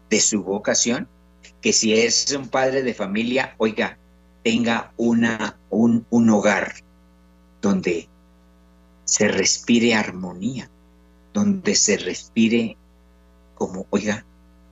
de 0.09 0.19
su 0.19 0.43
vocación, 0.43 1.07
que 1.61 1.73
si 1.73 1.93
es 1.93 2.31
un 2.31 2.47
padre 2.47 2.83
de 2.83 2.93
familia, 2.93 3.55
oiga, 3.57 3.97
tenga 4.43 4.93
una, 4.97 5.57
un, 5.69 6.05
un 6.09 6.29
hogar 6.29 6.75
donde 7.61 8.07
se 9.05 9.27
respire 9.27 9.95
armonía, 9.95 10.69
donde 11.33 11.75
se 11.75 11.97
respire 11.97 12.77
como, 13.55 13.87
oiga, 13.89 14.25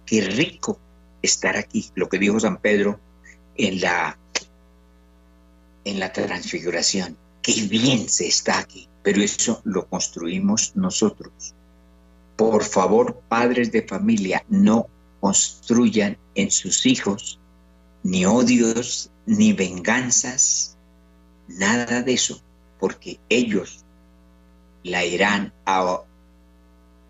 qué 0.05 0.21
rico 0.21 0.79
estar 1.21 1.57
aquí, 1.57 1.89
lo 1.95 2.09
que 2.09 2.19
dijo 2.19 2.39
San 2.39 2.57
Pedro 2.57 2.99
en 3.55 3.81
la, 3.81 4.17
en 5.85 5.99
la 5.99 6.11
transfiguración, 6.11 7.17
qué 7.41 7.53
bien 7.63 8.09
se 8.09 8.27
está 8.27 8.59
aquí, 8.59 8.87
pero 9.03 9.21
eso 9.21 9.61
lo 9.63 9.87
construimos 9.87 10.75
nosotros. 10.75 11.55
Por 12.35 12.63
favor, 12.63 13.21
padres 13.27 13.71
de 13.71 13.83
familia, 13.83 14.43
no 14.49 14.87
construyan 15.19 16.17
en 16.35 16.51
sus 16.51 16.85
hijos 16.85 17.39
ni 18.03 18.25
odios, 18.25 19.11
ni 19.25 19.53
venganzas, 19.53 20.75
nada 21.47 22.01
de 22.01 22.13
eso 22.13 22.41
porque 22.79 23.19
ellos 23.29 23.85
la 24.83 25.05
irán 25.05 25.53
a 25.65 26.01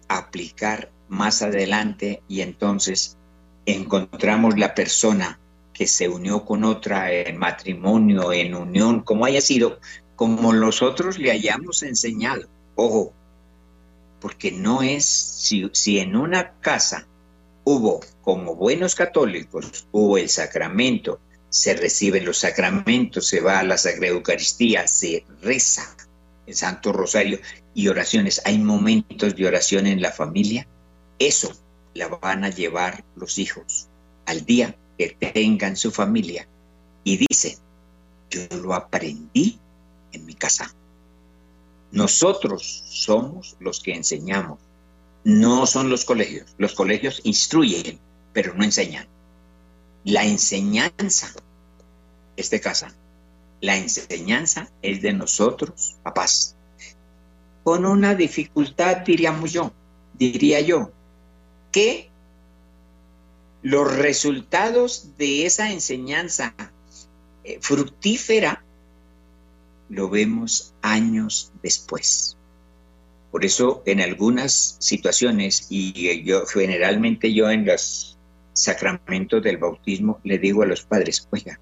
aplicar 0.09 0.91
más 1.07 1.41
adelante 1.41 2.21
y 2.27 2.41
entonces 2.41 3.17
encontramos 3.65 4.59
la 4.59 4.75
persona 4.75 5.39
que 5.73 5.87
se 5.87 6.09
unió 6.09 6.43
con 6.43 6.65
otra 6.65 7.11
en 7.13 7.37
matrimonio, 7.37 8.33
en 8.33 8.53
unión, 8.53 9.01
como 9.01 9.23
haya 9.23 9.39
sido, 9.39 9.79
como 10.21 10.53
nosotros 10.53 11.17
le 11.17 11.31
hayamos 11.31 11.81
enseñado. 11.81 12.47
Ojo, 12.75 13.11
porque 14.19 14.51
no 14.51 14.83
es, 14.83 15.03
si, 15.03 15.67
si 15.73 15.97
en 15.97 16.15
una 16.15 16.59
casa 16.59 17.07
hubo, 17.63 18.01
como 18.21 18.53
buenos 18.53 18.93
católicos, 18.93 19.87
hubo 19.91 20.19
el 20.19 20.29
sacramento 20.29 21.19
se 21.49 21.73
reciben 21.73 22.23
los 22.23 22.37
sacramentos, 22.37 23.29
se 23.29 23.41
va 23.41 23.57
a 23.57 23.63
la 23.63 23.79
Sagrada 23.79 24.13
Eucaristía, 24.13 24.87
se 24.87 25.25
reza 25.41 25.97
el 26.45 26.53
Santo 26.53 26.93
Rosario 26.93 27.39
y 27.73 27.87
oraciones. 27.87 28.43
Hay 28.45 28.59
momentos 28.59 29.35
de 29.35 29.47
oración 29.47 29.87
en 29.87 30.03
la 30.03 30.11
familia. 30.11 30.67
Eso 31.17 31.51
la 31.95 32.09
van 32.09 32.43
a 32.43 32.49
llevar 32.49 33.03
los 33.15 33.39
hijos 33.39 33.87
al 34.27 34.45
día 34.45 34.75
que 34.99 35.17
tengan 35.33 35.75
su 35.75 35.89
familia. 35.89 36.47
Y 37.03 37.25
dicen, 37.27 37.57
yo 38.29 38.45
lo 38.57 38.75
aprendí 38.75 39.59
en 40.11 40.25
mi 40.25 40.33
casa. 40.33 40.73
Nosotros 41.91 42.83
somos 42.87 43.57
los 43.59 43.81
que 43.81 43.93
enseñamos, 43.93 44.59
no 45.23 45.65
son 45.65 45.89
los 45.89 46.05
colegios. 46.05 46.53
Los 46.57 46.73
colegios 46.73 47.21
instruyen, 47.23 47.99
pero 48.33 48.53
no 48.53 48.63
enseñan 48.63 49.07
la 50.03 50.25
enseñanza 50.25 51.31
es 52.35 52.49
de 52.49 52.59
casa. 52.59 52.93
La 53.59 53.77
enseñanza 53.77 54.69
es 54.81 55.01
de 55.01 55.13
nosotros, 55.13 55.97
papás. 56.01 56.55
Con 57.63 57.85
una 57.85 58.15
dificultad, 58.15 58.97
diríamos 58.97 59.53
yo, 59.53 59.71
diría 60.17 60.59
yo, 60.61 60.91
que 61.71 62.09
los 63.61 63.95
resultados 63.95 65.15
de 65.17 65.45
esa 65.45 65.71
enseñanza 65.71 66.55
eh, 67.43 67.59
fructífera 67.61 68.63
lo 69.91 70.09
vemos 70.09 70.73
años 70.81 71.51
después. 71.61 72.37
Por 73.29 73.45
eso 73.45 73.83
en 73.85 74.01
algunas 74.01 74.77
situaciones, 74.79 75.67
y 75.69 76.23
yo 76.23 76.45
generalmente 76.45 77.33
yo 77.33 77.49
en 77.49 77.65
las 77.65 78.17
sacramento 78.53 79.39
del 79.39 79.57
bautismo, 79.57 80.19
le 80.23 80.37
digo 80.37 80.63
a 80.63 80.65
los 80.65 80.83
padres, 80.83 81.27
oiga, 81.31 81.59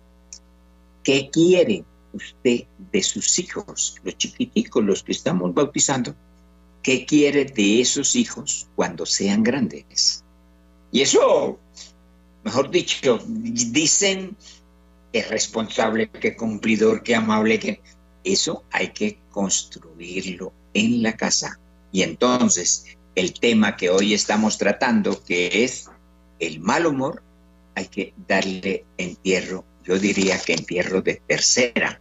¿qué 1.04 1.30
quiere 1.32 1.84
usted 2.14 2.66
de 2.92 3.04
sus 3.04 3.38
hijos, 3.40 3.96
los 4.04 4.18
chiquiticos, 4.18 4.84
los 4.84 5.04
que 5.04 5.12
estamos 5.12 5.54
bautizando? 5.54 6.16
¿Qué 6.82 7.06
quiere 7.06 7.46
de 7.46 7.82
esos 7.82 8.16
hijos 8.16 8.68
cuando 8.76 9.06
sean 9.06 9.44
grandes? 9.44 10.24
Y 10.92 11.02
eso, 11.02 11.60
mejor 12.44 12.72
dicho, 12.72 13.20
dicen 13.28 14.36
que 15.14 15.24
responsable, 15.24 16.10
que 16.10 16.36
cumplidor, 16.36 17.04
que 17.04 17.16
amable, 17.16 17.60
que 17.60 17.82
eso 18.24 18.64
hay 18.72 18.90
que 18.90 19.20
construirlo 19.32 20.54
en 20.74 21.04
la 21.04 21.14
casa. 21.14 21.60
Y 21.92 22.04
entonces, 22.04 22.86
el 23.16 23.34
tema 23.34 23.76
que 23.76 23.90
hoy 23.90 24.14
estamos 24.14 24.58
tratando, 24.58 25.24
que 25.24 25.64
es 25.64 25.90
el 26.40 26.60
mal 26.60 26.86
humor 26.86 27.22
hay 27.76 27.88
que 27.88 28.14
darle 28.28 28.86
entierro, 28.98 29.64
yo 29.86 29.98
diría 29.98 30.38
que 30.40 30.54
entierro 30.54 31.02
de 31.02 31.22
tercera, 31.26 32.00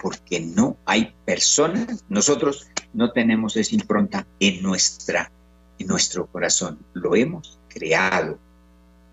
porque 0.00 0.40
no 0.40 0.78
hay 0.86 1.14
personas, 1.26 2.04
nosotros 2.08 2.66
no 2.94 3.12
tenemos 3.12 3.56
esa 3.56 3.74
impronta 3.74 4.26
en, 4.38 4.62
nuestra, 4.62 5.30
en 5.78 5.86
nuestro 5.86 6.26
corazón, 6.26 6.78
lo 6.94 7.14
hemos 7.14 7.58
creado. 7.68 8.38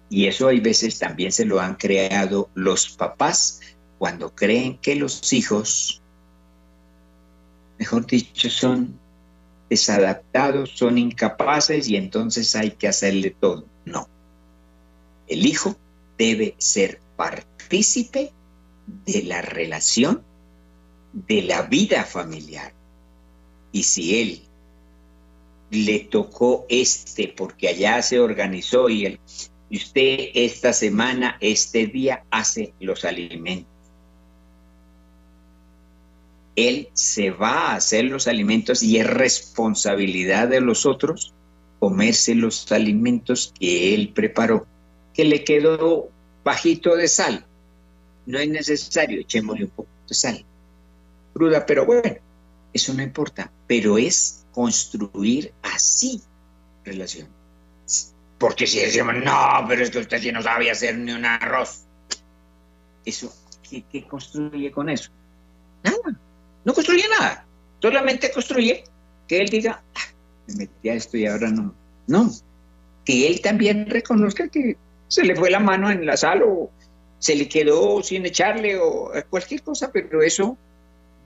Y 0.10 0.28
eso 0.28 0.48
hay 0.48 0.62
veces 0.62 0.98
también 1.00 1.34
se 1.34 1.43
lo 1.43 1.60
han 1.60 1.76
creado 1.76 2.50
los 2.54 2.89
papás 2.89 3.60
cuando 3.97 4.33
creen 4.33 4.77
que 4.77 4.95
los 4.95 5.33
hijos, 5.33 6.01
mejor 7.79 8.05
dicho, 8.05 8.49
son 8.49 8.99
desadaptados, 9.69 10.71
son 10.71 10.97
incapaces 10.97 11.88
y 11.88 11.95
entonces 11.95 12.55
hay 12.55 12.71
que 12.71 12.88
hacerle 12.88 13.31
todo. 13.31 13.65
No. 13.86 14.07
El 15.27 15.45
hijo 15.45 15.75
debe 16.17 16.55
ser 16.57 16.99
partícipe 17.15 18.31
de 19.05 19.23
la 19.23 19.41
relación, 19.41 20.23
de 21.12 21.41
la 21.41 21.63
vida 21.63 22.05
familiar. 22.05 22.73
Y 23.71 23.83
si 23.83 24.19
él 24.19 24.41
le 25.69 25.99
tocó 25.99 26.65
este 26.69 27.27
porque 27.36 27.67
allá 27.67 28.01
se 28.01 28.19
organizó 28.19 28.89
y, 28.89 29.19
y 29.69 29.77
usted 29.77 30.29
esta 30.33 30.71
semana, 30.71 31.38
este 31.41 31.88
día 31.88 32.23
hace 32.31 32.73
los 32.79 33.03
alimentos. 33.03 33.77
Él 36.58 36.89
se 36.91 37.30
va 37.32 37.70
a 37.70 37.76
hacer 37.76 38.04
los 38.04 38.28
alimentos 38.28 38.84
y 38.84 38.98
es 38.98 39.08
responsabilidad 39.08 40.50
de 40.50 40.60
los 40.60 40.86
otros 40.86 41.34
comerse 41.80 42.36
los 42.36 42.72
alimentos 42.72 43.54
que 43.60 43.93
él 43.93 44.12
preparó, 44.13 44.65
que 45.13 45.24
le 45.24 45.43
quedó 45.43 46.10
bajito 46.43 46.96
de 46.96 47.08
sal. 47.08 47.46
No 48.26 48.39
es 48.39 48.50
necesario, 48.50 49.22
echémosle 49.22 49.65
un 49.65 49.70
poco 49.72 49.89
de 50.08 50.13
sal. 50.13 50.46
Cruda, 51.34 51.65
pero 51.65 51.86
bueno, 51.86 52.17
eso 52.74 52.93
no 52.93 53.04
importa. 53.04 53.52
Pero 53.67 53.98
es 53.98 54.46
construir 54.52 55.54
así 55.62 56.22
relación. 56.84 57.28
Porque 58.38 58.67
si 58.67 58.80
decimos, 58.80 59.15
no, 59.24 59.65
pero 59.67 59.84
es 59.84 59.89
que 59.89 60.00
usted 60.00 60.22
sí 60.22 60.32
no 60.32 60.41
sabe 60.41 60.70
hacer 60.70 60.98
ni 60.98 61.12
un 61.12 61.26
arroz. 61.26 61.84
Eso, 63.06 63.34
¿qué, 63.70 64.06
construye 64.08 64.72
con 64.72 64.89
eso? 64.89 65.10
Nada. 65.84 66.20
No 66.67 66.73
construye 66.73 67.06
nada. 67.19 67.47
Solamente 67.82 68.32
construye 68.32 68.84
que 69.27 69.41
él 69.41 69.49
diga, 69.49 69.82
ah, 69.95 70.13
me 70.47 70.56
metí 70.56 70.89
a 70.89 70.93
esto 70.93 71.17
y 71.17 71.25
ahora 71.25 71.49
no. 71.49 71.73
No. 72.06 72.30
Que 73.06 73.27
él 73.27 73.41
también 73.41 73.89
reconozca 73.89 74.47
que 74.47 74.77
se 75.08 75.23
le 75.23 75.36
fue 75.36 75.49
la 75.49 75.60
mano 75.60 75.89
en 75.89 76.06
la 76.06 76.15
sal 76.15 76.43
o 76.43 76.69
se 77.17 77.36
le 77.36 77.49
quedó 77.49 78.03
sin 78.03 78.23
echarle 78.27 78.77
o 78.77 79.12
cualquier 79.32 79.63
cosa, 79.63 79.91
pero 79.91 80.21
eso, 80.21 80.56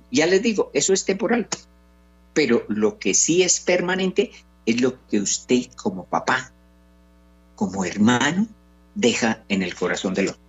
ya 0.10 0.26
les 0.28 0.42
digo, 0.42 0.72
eso 0.74 0.94
es 0.94 1.04
temporal 1.04 1.50
pero 2.34 2.66
lo 2.68 2.98
que 2.98 3.14
sí 3.14 3.44
es 3.44 3.60
permanente 3.60 4.32
es 4.66 4.82
lo 4.82 5.06
que 5.08 5.20
usted 5.20 5.66
como 5.76 6.06
papá, 6.06 6.52
como 7.56 7.86
hermano, 7.86 8.48
deja 8.96 9.44
en 9.50 9.64
el 9.64 9.76
corazón 9.76 10.14
del 10.14 10.30
otro. 10.30 10.42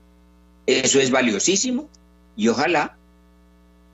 Eso 0.67 1.01
es 1.01 1.11
valiosísimo 1.11 1.89
y 2.37 2.49
ojalá 2.49 2.97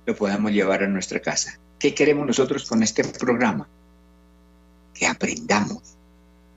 lo 0.09 0.17
podamos 0.17 0.53
llevar 0.53 0.83
a 0.83 0.89
nuestra 0.89 1.21
casa. 1.21 1.61
¿Qué 1.79 1.95
queremos 1.95 2.27
nosotros 2.27 2.67
con 2.67 2.83
este 2.83 3.05
programa? 3.05 3.69
Que 4.95 5.07
aprendamos 5.07 5.99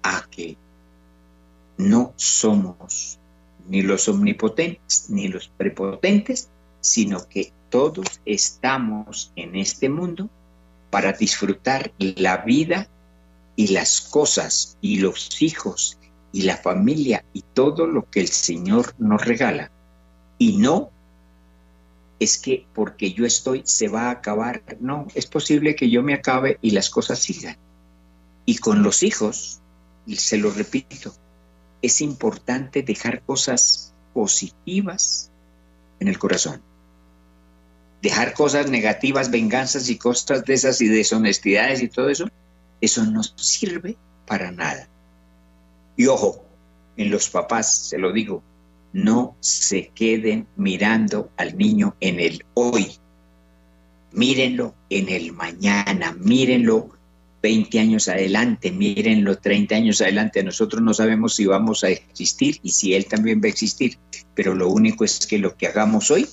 a 0.04 0.26
que 0.32 0.56
no 1.78 2.14
somos 2.16 3.20
ni 3.68 3.82
los 3.82 4.08
omnipotentes 4.08 5.10
ni 5.10 5.28
los 5.28 5.50
prepotentes, 5.50 6.50
sino 6.80 7.28
que 7.28 7.52
todos 7.70 8.22
estamos 8.24 9.34
en 9.36 9.58
este 9.58 9.90
mundo 9.90 10.30
para 10.90 11.12
disfrutar 11.12 11.92
la 12.00 12.38
vida 12.38 12.88
y 13.58 13.68
las 13.68 14.00
cosas 14.00 14.78
y 14.80 15.02
los 15.02 15.42
hijos 15.42 15.98
y 16.32 16.44
la 16.44 16.56
familia 16.56 17.26
y 17.34 17.42
todo 17.54 17.86
lo 17.86 18.10
que 18.10 18.22
el 18.22 18.30
Señor 18.30 18.96
nos 18.98 19.26
regala. 19.26 19.72
Y 20.38 20.56
no 20.56 20.90
es 22.22 22.38
que 22.38 22.66
porque 22.74 23.12
yo 23.12 23.26
estoy 23.26 23.64
se 23.66 23.90
va 23.90 24.04
a 24.04 24.12
acabar. 24.12 24.64
No, 24.80 25.08
es 25.14 25.26
posible 25.26 25.76
que 25.76 25.90
yo 25.90 26.04
me 26.04 26.14
acabe 26.14 26.58
y 26.62 26.72
las 26.72 26.90
cosas 26.90 27.20
sigan. 27.20 27.58
Y 28.46 28.58
con 28.58 28.84
los 28.84 29.04
hijos, 29.04 29.60
y 30.06 30.16
se 30.16 30.38
lo 30.38 30.52
repito, 30.52 31.14
es 31.82 32.00
importante 32.00 32.84
dejar 32.84 33.22
cosas 33.24 33.94
positivas 34.14 35.32
en 36.00 36.08
el 36.08 36.18
corazón 36.18 36.62
dejar 38.02 38.34
cosas 38.34 38.70
negativas, 38.70 39.30
venganzas 39.30 39.90
y 39.90 39.98
cosas 39.98 40.44
de 40.46 40.54
esas 40.54 40.82
y 40.82 40.88
deshonestidades 40.88 41.82
y 41.82 41.88
todo 41.88 42.10
eso, 42.10 42.28
eso 42.82 43.06
no 43.06 43.22
sirve 43.24 43.96
para 44.26 44.52
nada. 44.52 44.88
Y 45.96 46.08
ojo, 46.08 46.44
en 46.98 47.12
los 47.12 47.30
papás, 47.30 47.90
se 47.90 47.98
lo 47.98 48.12
digo, 48.12 48.42
no 48.94 49.36
se 49.40 49.90
queden 49.90 50.48
mirando 50.56 51.32
al 51.38 51.58
niño 51.58 51.96
en 52.00 52.20
el 52.20 52.46
hoy. 52.54 52.92
Mírenlo 54.12 54.76
en 54.90 55.10
el 55.10 55.32
mañana, 55.32 56.14
mírenlo 56.20 56.90
20 57.42 57.80
años 57.80 58.08
adelante, 58.08 58.72
mírenlo 58.72 59.38
30 59.38 59.76
años 59.76 60.02
adelante. 60.02 60.44
Nosotros 60.44 60.82
no 60.82 60.94
sabemos 60.94 61.36
si 61.36 61.46
vamos 61.46 61.84
a 61.84 61.90
existir 61.90 62.60
y 62.62 62.72
si 62.72 62.94
él 62.94 63.06
también 63.06 63.42
va 63.42 63.46
a 63.46 63.50
existir, 63.50 63.98
pero 64.36 64.54
lo 64.54 64.70
único 64.70 65.06
es 65.06 65.26
que 65.26 65.38
lo 65.38 65.56
que 65.56 65.68
hagamos 65.68 66.12
hoy 66.12 66.28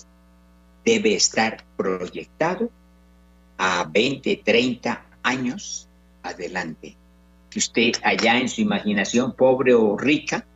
debe 0.85 1.15
estar 1.15 1.65
proyectado 1.77 2.71
a 3.57 3.85
20, 3.85 4.43
30 4.45 5.07
años 5.23 5.89
adelante. 6.23 6.97
Que 7.51 7.61
usted 7.61 7.93
allá 8.03 8.39
en 8.39 8.49
su 8.49 8.61
imaginación, 8.61 9.35
pobre 9.35 9.75
o 9.75 9.97
rica, 9.97 10.47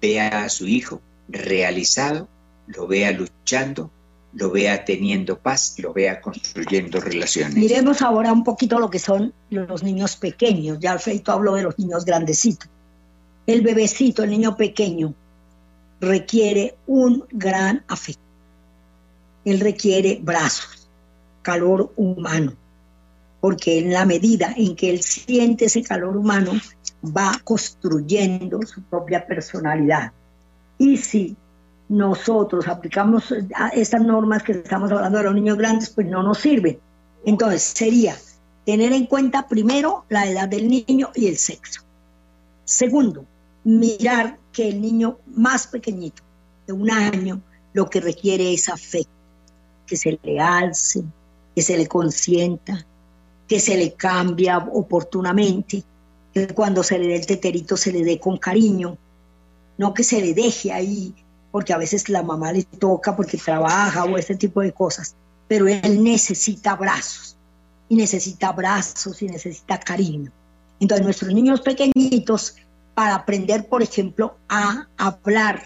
vea 0.00 0.44
a 0.44 0.48
su 0.48 0.66
hijo 0.66 1.00
realizado, 1.28 2.28
lo 2.66 2.86
vea 2.86 3.12
luchando, 3.12 3.90
lo 4.32 4.50
vea 4.50 4.84
teniendo 4.84 5.38
paz, 5.38 5.76
lo 5.78 5.92
vea 5.92 6.20
construyendo 6.20 7.00
relaciones. 7.00 7.54
Miremos 7.54 8.02
ahora 8.02 8.32
un 8.32 8.44
poquito 8.44 8.78
lo 8.78 8.90
que 8.90 8.98
son 8.98 9.32
los 9.50 9.82
niños 9.82 10.16
pequeños. 10.16 10.78
Ya 10.80 10.92
Alfredo 10.92 11.32
habló 11.32 11.54
de 11.54 11.62
los 11.62 11.78
niños 11.78 12.04
grandecitos. 12.04 12.68
El 13.46 13.62
bebecito, 13.62 14.22
el 14.22 14.30
niño 14.30 14.56
pequeño, 14.56 15.14
requiere 16.00 16.76
un 16.86 17.24
gran 17.30 17.84
afecto 17.88 18.24
él 19.44 19.60
requiere 19.60 20.18
brazos, 20.22 20.88
calor 21.42 21.92
humano, 21.96 22.54
porque 23.40 23.78
en 23.78 23.92
la 23.92 24.06
medida 24.06 24.54
en 24.56 24.74
que 24.74 24.90
él 24.90 25.02
siente 25.02 25.66
ese 25.66 25.82
calor 25.82 26.16
humano, 26.16 26.52
va 27.04 27.38
construyendo 27.44 28.62
su 28.62 28.82
propia 28.82 29.26
personalidad. 29.26 30.12
Y 30.78 30.96
si 30.96 31.36
nosotros 31.88 32.66
aplicamos 32.68 33.32
estas 33.72 34.02
normas 34.02 34.42
que 34.42 34.52
estamos 34.52 34.90
hablando 34.90 35.18
de 35.18 35.24
los 35.24 35.34
niños 35.34 35.58
grandes, 35.58 35.90
pues 35.90 36.06
no 36.06 36.22
nos 36.22 36.38
sirven. 36.38 36.78
Entonces 37.24 37.62
sería 37.62 38.16
tener 38.64 38.92
en 38.92 39.06
cuenta 39.06 39.46
primero 39.46 40.04
la 40.08 40.26
edad 40.26 40.48
del 40.48 40.68
niño 40.68 41.10
y 41.14 41.28
el 41.28 41.36
sexo. 41.36 41.82
Segundo, 42.64 43.24
mirar 43.64 44.38
que 44.52 44.68
el 44.68 44.80
niño 44.80 45.18
más 45.26 45.66
pequeñito, 45.66 46.22
de 46.66 46.72
un 46.72 46.90
año, 46.90 47.40
lo 47.74 47.90
que 47.90 48.00
requiere 48.00 48.54
es 48.54 48.68
afecto 48.68 49.12
que 49.86 49.96
se 49.96 50.18
le 50.22 50.40
alce, 50.40 51.04
que 51.54 51.62
se 51.62 51.76
le 51.76 51.86
consienta, 51.86 52.86
que 53.46 53.60
se 53.60 53.76
le 53.76 53.92
cambia 53.94 54.58
oportunamente, 54.58 55.84
que 56.32 56.48
cuando 56.48 56.82
se 56.82 56.98
le 56.98 57.08
dé 57.08 57.16
el 57.16 57.26
teterito 57.26 57.76
se 57.76 57.92
le 57.92 58.02
dé 58.02 58.18
con 58.18 58.38
cariño, 58.38 58.96
no 59.78 59.94
que 59.94 60.04
se 60.04 60.20
le 60.20 60.34
deje 60.34 60.72
ahí, 60.72 61.14
porque 61.50 61.72
a 61.72 61.78
veces 61.78 62.08
la 62.08 62.22
mamá 62.22 62.52
le 62.52 62.64
toca 62.64 63.14
porque 63.14 63.38
trabaja 63.38 64.04
o 64.04 64.18
este 64.18 64.34
tipo 64.34 64.60
de 64.60 64.72
cosas, 64.72 65.14
pero 65.48 65.68
él 65.68 66.02
necesita 66.02 66.72
abrazos, 66.72 67.36
y 67.88 67.96
necesita 67.96 68.48
abrazos 68.48 69.22
y 69.22 69.26
necesita 69.26 69.78
cariño. 69.78 70.32
Entonces 70.80 71.04
nuestros 71.04 71.32
niños 71.32 71.60
pequeñitos, 71.60 72.56
para 72.94 73.14
aprender, 73.14 73.68
por 73.68 73.82
ejemplo, 73.82 74.36
a 74.48 74.86
hablar, 74.96 75.62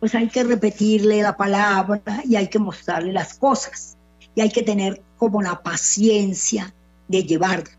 pues 0.00 0.14
hay 0.14 0.28
que 0.28 0.44
repetirle 0.44 1.22
la 1.22 1.36
palabra 1.36 2.02
y 2.24 2.36
hay 2.36 2.48
que 2.48 2.58
mostrarle 2.58 3.12
las 3.12 3.34
cosas. 3.34 3.96
Y 4.34 4.40
hay 4.40 4.50
que 4.50 4.62
tener 4.62 5.00
como 5.16 5.40
la 5.40 5.62
paciencia 5.62 6.74
de 7.08 7.22
llevarlo. 7.24 7.70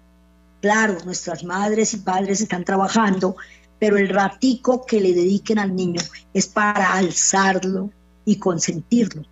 Claro, 0.62 0.98
nuestras 1.06 1.44
madres 1.44 1.94
y 1.94 1.98
padres 1.98 2.42
están 2.42 2.64
trabajando, 2.64 3.36
pero 3.80 3.98
el 3.98 4.10
ratico 4.10 4.86
que 4.86 5.00
le 5.00 5.14
dediquen 5.14 5.60
al 5.60 5.76
niño 5.76 6.02
es 6.34 6.48
para 6.48 6.94
alzarlo 6.94 7.92
y 8.26 8.38
consentirlo. 8.38 9.24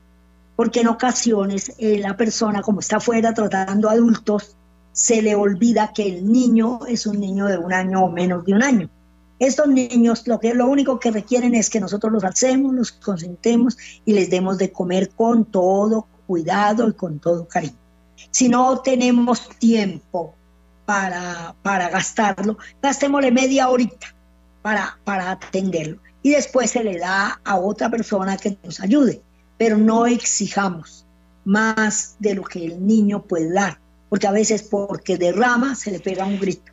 Porque 0.55 0.81
en 0.81 0.87
ocasiones 0.87 1.73
eh, 1.77 1.97
la 1.99 2.15
persona, 2.15 2.61
como 2.61 2.81
está 2.81 2.97
afuera 2.97 3.33
tratando 3.33 3.89
adultos, 3.89 4.55
se 4.91 5.21
le 5.21 5.35
olvida 5.35 5.91
que 5.93 6.07
el 6.07 6.31
niño 6.31 6.81
es 6.87 7.07
un 7.07 7.19
niño 7.19 7.47
de 7.47 7.57
un 7.57 7.73
año 7.73 8.03
o 8.03 8.11
menos 8.11 8.45
de 8.45 8.53
un 8.53 8.63
año. 8.63 8.89
Estos 9.39 9.67
niños 9.67 10.27
lo, 10.27 10.39
que, 10.39 10.53
lo 10.53 10.67
único 10.67 10.99
que 10.99 11.09
requieren 11.09 11.55
es 11.55 11.69
que 11.69 11.79
nosotros 11.79 12.13
los 12.13 12.23
hacemos, 12.23 12.73
los 12.73 12.91
consentemos 12.91 13.77
y 14.05 14.13
les 14.13 14.29
demos 14.29 14.57
de 14.59 14.71
comer 14.71 15.09
con 15.09 15.45
todo 15.45 16.07
cuidado 16.27 16.87
y 16.87 16.93
con 16.93 17.19
todo 17.19 17.47
cariño. 17.47 17.75
Si 18.29 18.47
no 18.47 18.79
tenemos 18.79 19.49
tiempo 19.57 20.35
para, 20.85 21.55
para 21.63 21.89
gastarlo, 21.89 22.57
gastémosle 22.81 23.31
media 23.31 23.69
horita 23.69 24.13
para, 24.63 24.97
para 25.03 25.29
atenderlo. 25.29 25.99
Y 26.23 26.31
después 26.31 26.71
se 26.71 26.83
le 26.83 26.97
da 26.97 27.39
a 27.43 27.57
otra 27.57 27.91
persona 27.91 28.37
que 28.37 28.57
nos 28.63 28.79
ayude, 28.79 29.21
pero 29.59 29.77
no 29.77 30.07
exijamos 30.07 31.05
más 31.45 32.15
de 32.19 32.33
lo 32.33 32.43
que 32.43 32.65
el 32.65 32.87
niño 32.87 33.21
puede 33.21 33.53
dar, 33.53 33.77
porque 34.09 34.25
a 34.25 34.31
veces 34.31 34.63
porque 34.63 35.17
derrama 35.17 35.75
se 35.75 35.91
le 35.91 35.99
pega 35.99 36.25
un 36.25 36.39
grito. 36.39 36.71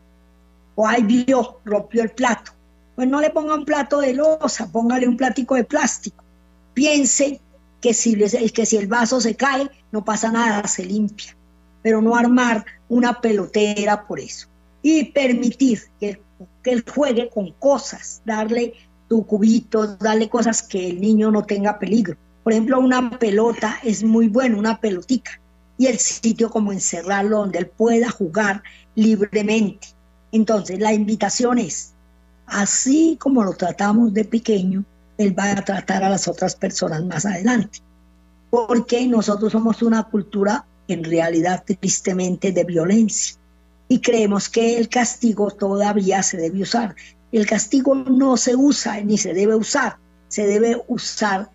O 0.76 0.86
ahí 0.86 1.02
vio, 1.02 1.60
rompió 1.64 2.02
el 2.02 2.10
plato, 2.10 2.52
pues 2.94 3.08
no 3.08 3.20
le 3.20 3.30
ponga 3.30 3.54
un 3.54 3.64
plato 3.64 4.00
de 4.00 4.14
losa, 4.14 4.70
póngale 4.70 5.08
un 5.08 5.16
platico 5.16 5.56
de 5.56 5.64
plástico. 5.64 6.24
Piense 6.72 7.40
que 7.80 7.92
si, 7.92 8.14
que 8.52 8.66
si 8.66 8.76
el 8.76 8.86
vaso 8.86 9.20
se 9.20 9.34
cae, 9.34 9.68
no 9.90 10.04
pasa 10.04 10.30
nada, 10.30 10.66
se 10.68 10.84
limpia. 10.84 11.36
Pero 11.82 12.00
no 12.00 12.14
armar 12.14 12.64
una 12.88 13.20
pelotera 13.20 14.06
por 14.06 14.20
eso. 14.20 14.46
Y 14.82 15.04
permitir 15.04 15.82
que, 15.98 16.20
que 16.62 16.72
él 16.72 16.84
juegue 16.88 17.28
con 17.28 17.52
cosas, 17.52 18.22
darle 18.24 18.74
tu 19.08 19.26
cubito, 19.26 19.96
darle 19.96 20.28
cosas 20.28 20.62
que 20.62 20.90
el 20.90 21.00
niño 21.00 21.30
no 21.30 21.44
tenga 21.44 21.78
peligro. 21.78 22.16
Por 22.42 22.52
ejemplo, 22.52 22.78
una 22.78 23.18
pelota 23.18 23.78
es 23.82 24.02
muy 24.02 24.28
bueno, 24.28 24.58
una 24.58 24.80
pelotica. 24.80 25.40
Y 25.76 25.86
el 25.86 25.98
sitio 25.98 26.50
como 26.50 26.72
encerrarlo 26.72 27.38
donde 27.38 27.58
él 27.58 27.66
pueda 27.66 28.10
jugar 28.10 28.62
libremente. 28.94 29.88
Entonces, 30.30 30.78
la 30.78 30.92
invitación 30.92 31.58
es, 31.58 31.94
así 32.46 33.16
como 33.18 33.42
lo 33.42 33.54
tratamos 33.54 34.12
de 34.14 34.24
pequeño, 34.24 34.84
él 35.18 35.36
va 35.38 35.52
a 35.52 35.64
tratar 35.64 36.04
a 36.04 36.10
las 36.10 36.28
otras 36.28 36.54
personas 36.54 37.04
más 37.04 37.26
adelante. 37.26 37.80
Porque 38.50 39.06
nosotros 39.06 39.52
somos 39.52 39.82
una 39.82 40.04
cultura 40.04 40.66
en 40.86 41.04
realidad 41.04 41.64
tristemente 41.64 42.52
de 42.52 42.64
violencia 42.64 43.39
y 43.90 44.00
creemos 44.00 44.48
que 44.48 44.78
el 44.78 44.88
castigo 44.88 45.50
todavía 45.50 46.22
se 46.22 46.36
debe 46.36 46.62
usar. 46.62 46.94
El 47.32 47.44
castigo 47.44 47.96
no 47.96 48.36
se 48.36 48.54
usa 48.54 49.00
ni 49.00 49.18
se 49.18 49.34
debe 49.34 49.56
usar, 49.56 49.96
se 50.28 50.46
debe 50.46 50.80
usar 50.86 51.50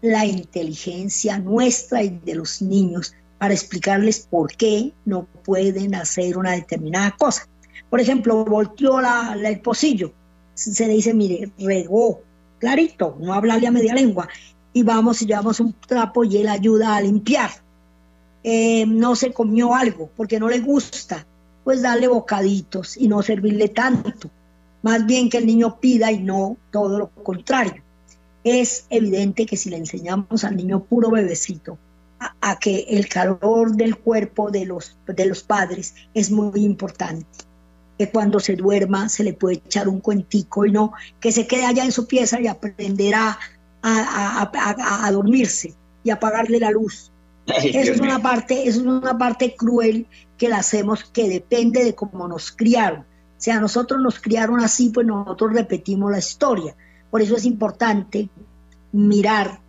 la 0.00 0.24
inteligencia 0.24 1.40
nuestra 1.40 2.04
y 2.04 2.20
de 2.24 2.36
los 2.36 2.62
niños 2.62 3.16
para 3.38 3.52
explicarles 3.52 4.28
por 4.30 4.52
qué 4.52 4.92
no 5.04 5.24
pueden 5.44 5.96
hacer 5.96 6.38
una 6.38 6.52
determinada 6.52 7.16
cosa. 7.18 7.48
Por 7.90 8.00
ejemplo, 8.00 8.44
volteó 8.44 9.00
la, 9.00 9.36
el 9.36 9.60
pocillo, 9.60 10.12
se 10.54 10.86
le 10.86 10.94
dice, 10.94 11.12
mire, 11.12 11.50
regó, 11.58 12.20
clarito, 12.60 13.16
no 13.18 13.34
hablarle 13.34 13.66
a 13.66 13.72
media 13.72 13.94
lengua, 13.94 14.28
y 14.72 14.84
vamos 14.84 15.20
y 15.20 15.26
llevamos 15.26 15.58
un 15.58 15.72
trapo 15.72 16.22
y 16.22 16.36
él 16.36 16.48
ayuda 16.48 16.94
a 16.94 17.00
limpiar. 17.00 17.50
Eh, 18.44 18.86
no 18.86 19.16
se 19.16 19.32
comió 19.32 19.74
algo 19.74 20.10
porque 20.16 20.38
no 20.38 20.48
le 20.48 20.60
gusta, 20.60 21.26
pues 21.64 21.82
darle 21.82 22.08
bocaditos 22.08 22.96
y 22.96 23.08
no 23.08 23.22
servirle 23.22 23.68
tanto. 23.68 24.30
Más 24.82 25.06
bien 25.06 25.30
que 25.30 25.38
el 25.38 25.46
niño 25.46 25.78
pida 25.80 26.10
y 26.10 26.22
no 26.22 26.56
todo 26.70 26.98
lo 26.98 27.08
contrario. 27.10 27.82
Es 28.44 28.86
evidente 28.90 29.46
que 29.46 29.56
si 29.56 29.70
le 29.70 29.76
enseñamos 29.76 30.44
al 30.44 30.56
niño 30.56 30.82
puro 30.82 31.10
bebecito 31.10 31.78
a, 32.40 32.58
que 32.58 32.86
el 32.88 33.08
calor 33.08 33.72
del 33.76 33.96
cuerpo 33.96 34.50
de 34.50 34.64
los, 34.64 34.96
de 35.06 35.26
los 35.26 35.42
padres 35.42 35.94
es 36.14 36.30
muy 36.30 36.64
importante, 36.64 37.26
que 37.98 38.10
cuando 38.10 38.40
se 38.40 38.56
duerma 38.56 39.08
se 39.08 39.24
le 39.24 39.32
puede 39.32 39.56
echar 39.56 39.88
un 39.88 40.00
cuentico 40.00 40.64
y 40.66 40.72
no 40.72 40.92
que 41.20 41.32
se 41.32 41.46
quede 41.46 41.64
allá 41.64 41.84
en 41.84 41.92
su 41.92 42.06
pieza 42.06 42.40
y 42.40 42.46
aprenderá 42.46 43.38
a, 43.82 44.50
a, 44.52 45.06
a 45.06 45.12
dormirse 45.12 45.74
y 46.04 46.10
apagarle 46.10 46.60
la 46.60 46.70
luz 46.70 47.12
eso 47.46 47.92
es 47.92 48.00
una 48.00 48.20
parte, 48.20 48.68
es 48.68 48.76
una 48.76 49.18
parte 49.18 49.54
cruel 49.56 50.06
que 50.42 50.48
la 50.48 50.56
hacemos 50.56 51.04
que 51.04 51.28
depende 51.28 51.84
de 51.84 51.94
cómo 51.94 52.26
nos 52.26 52.50
criaron. 52.50 53.02
O 53.02 53.04
sea, 53.36 53.60
nosotros 53.60 54.02
nos 54.02 54.18
criaron 54.18 54.58
así, 54.58 54.88
pues 54.88 55.06
nosotros 55.06 55.52
repetimos 55.52 56.10
la 56.10 56.18
historia. 56.18 56.74
Por 57.12 57.22
eso 57.22 57.36
es 57.36 57.44
importante 57.44 58.28
mirar 58.90 59.60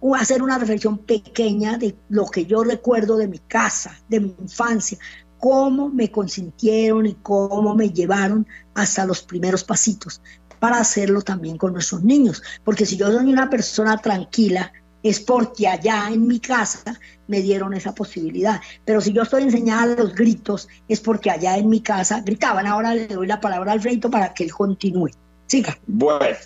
o 0.00 0.16
hacer 0.16 0.42
una 0.42 0.58
reflexión 0.58 0.98
pequeña 0.98 1.78
de 1.78 1.94
lo 2.08 2.26
que 2.26 2.46
yo 2.46 2.64
recuerdo 2.64 3.16
de 3.16 3.28
mi 3.28 3.38
casa, 3.38 3.96
de 4.08 4.18
mi 4.18 4.34
infancia, 4.40 4.98
cómo 5.38 5.88
me 5.88 6.10
consintieron 6.10 7.06
y 7.06 7.14
cómo 7.14 7.76
me 7.76 7.90
llevaron 7.90 8.44
hasta 8.74 9.06
los 9.06 9.22
primeros 9.22 9.62
pasitos 9.62 10.20
para 10.58 10.80
hacerlo 10.80 11.22
también 11.22 11.58
con 11.58 11.74
nuestros 11.74 12.02
niños. 12.02 12.42
Porque 12.64 12.86
si 12.86 12.96
yo 12.96 13.06
soy 13.12 13.32
una 13.32 13.48
persona 13.48 13.96
tranquila, 13.98 14.72
es 15.02 15.20
porque 15.20 15.68
allá 15.68 16.08
en 16.10 16.26
mi 16.26 16.40
casa 16.40 16.98
me 17.26 17.40
dieron 17.40 17.74
esa 17.74 17.94
posibilidad. 17.94 18.60
Pero 18.84 19.00
si 19.00 19.12
yo 19.12 19.22
estoy 19.22 19.44
enseñada 19.44 19.82
a 19.82 19.96
los 19.96 20.14
gritos, 20.14 20.68
es 20.88 21.00
porque 21.00 21.30
allá 21.30 21.56
en 21.56 21.68
mi 21.68 21.80
casa 21.80 22.20
gritaban. 22.20 22.66
Ahora 22.66 22.94
le 22.94 23.06
doy 23.06 23.26
la 23.26 23.40
palabra 23.40 23.72
al 23.72 23.78
Alfredo 23.78 24.10
para 24.10 24.34
que 24.34 24.44
él 24.44 24.52
continúe. 24.52 25.10
Siga. 25.46 25.78
Bueno, 25.86 26.36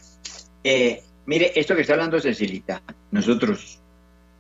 eh, 0.64 1.03
mire, 1.26 1.59
esto 1.59 1.74
que 1.74 1.82
está 1.82 1.94
hablando 1.94 2.20
Cecilita, 2.20 2.82
nosotros, 3.11 3.80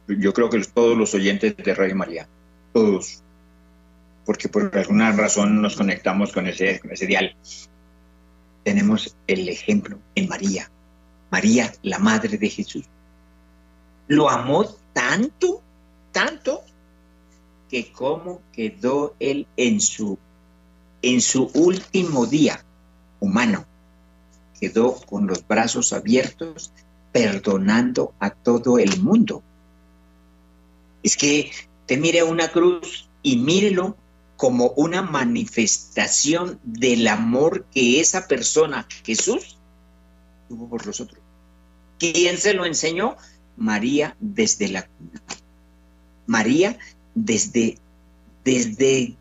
yo 0.06 0.32
creo 0.32 0.50
que 0.50 0.60
todos 0.62 0.96
los 0.96 1.14
oyentes 1.14 1.56
de 1.56 1.74
Radio 1.74 1.96
María, 1.96 2.28
todos, 2.72 3.22
porque 4.24 4.48
por 4.48 4.76
alguna 4.76 5.10
razón 5.12 5.60
nos 5.60 5.74
conectamos 5.74 6.32
con 6.32 6.46
ese, 6.46 6.78
con 6.78 6.92
ese 6.92 7.06
dial, 7.06 7.34
tenemos 8.62 9.16
el 9.26 9.48
ejemplo 9.48 9.98
en 10.14 10.28
María, 10.28 10.70
María, 11.30 11.72
la 11.82 11.98
Madre 11.98 12.38
de 12.38 12.48
Jesús 12.48 12.84
lo 14.12 14.28
amó 14.28 14.66
tanto, 14.92 15.62
tanto, 16.12 16.62
que 17.70 17.90
como 17.92 18.42
quedó 18.52 19.14
él 19.18 19.46
en 19.56 19.80
su, 19.80 20.18
en 21.00 21.22
su 21.22 21.50
último 21.54 22.26
día 22.26 22.62
humano, 23.20 23.64
quedó 24.60 24.96
con 24.96 25.26
los 25.26 25.46
brazos 25.48 25.94
abiertos, 25.94 26.72
perdonando 27.10 28.12
a 28.20 28.28
todo 28.28 28.78
el 28.78 29.00
mundo. 29.00 29.42
Es 31.02 31.16
que 31.16 31.50
te 31.86 31.96
mire 31.96 32.22
una 32.22 32.48
cruz 32.48 33.08
y 33.22 33.38
mírelo 33.38 33.96
como 34.36 34.74
una 34.76 35.00
manifestación 35.00 36.60
del 36.62 37.08
amor 37.08 37.64
que 37.72 37.98
esa 37.98 38.28
persona, 38.28 38.86
Jesús, 39.06 39.56
tuvo 40.50 40.68
por 40.68 40.86
nosotros. 40.86 41.18
¿Quién 41.98 42.36
se 42.36 42.52
lo 42.52 42.66
enseñó? 42.66 43.16
María 43.62 44.16
desde 44.18 44.68
la 44.68 44.88
María 46.26 46.78
desde, 47.14 47.78
desde 48.44 49.16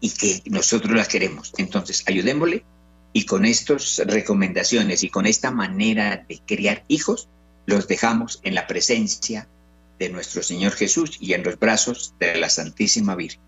y 0.00 0.10
que 0.10 0.42
nosotros 0.46 0.94
las 0.94 1.08
queremos. 1.08 1.52
Entonces, 1.58 2.04
ayudémosle 2.06 2.64
y 3.12 3.24
con 3.24 3.44
estas 3.44 4.02
recomendaciones 4.06 5.02
y 5.02 5.08
con 5.08 5.26
esta 5.26 5.50
manera 5.50 6.24
de 6.28 6.40
criar 6.46 6.84
hijos, 6.88 7.28
los 7.66 7.88
dejamos 7.88 8.40
en 8.42 8.54
la 8.54 8.66
presencia 8.66 9.48
de 9.98 10.10
nuestro 10.10 10.42
Señor 10.42 10.72
Jesús 10.72 11.16
y 11.20 11.32
en 11.32 11.42
los 11.42 11.58
brazos 11.58 12.14
de 12.20 12.36
la 12.36 12.50
Santísima 12.50 13.14
Virgen. 13.14 13.40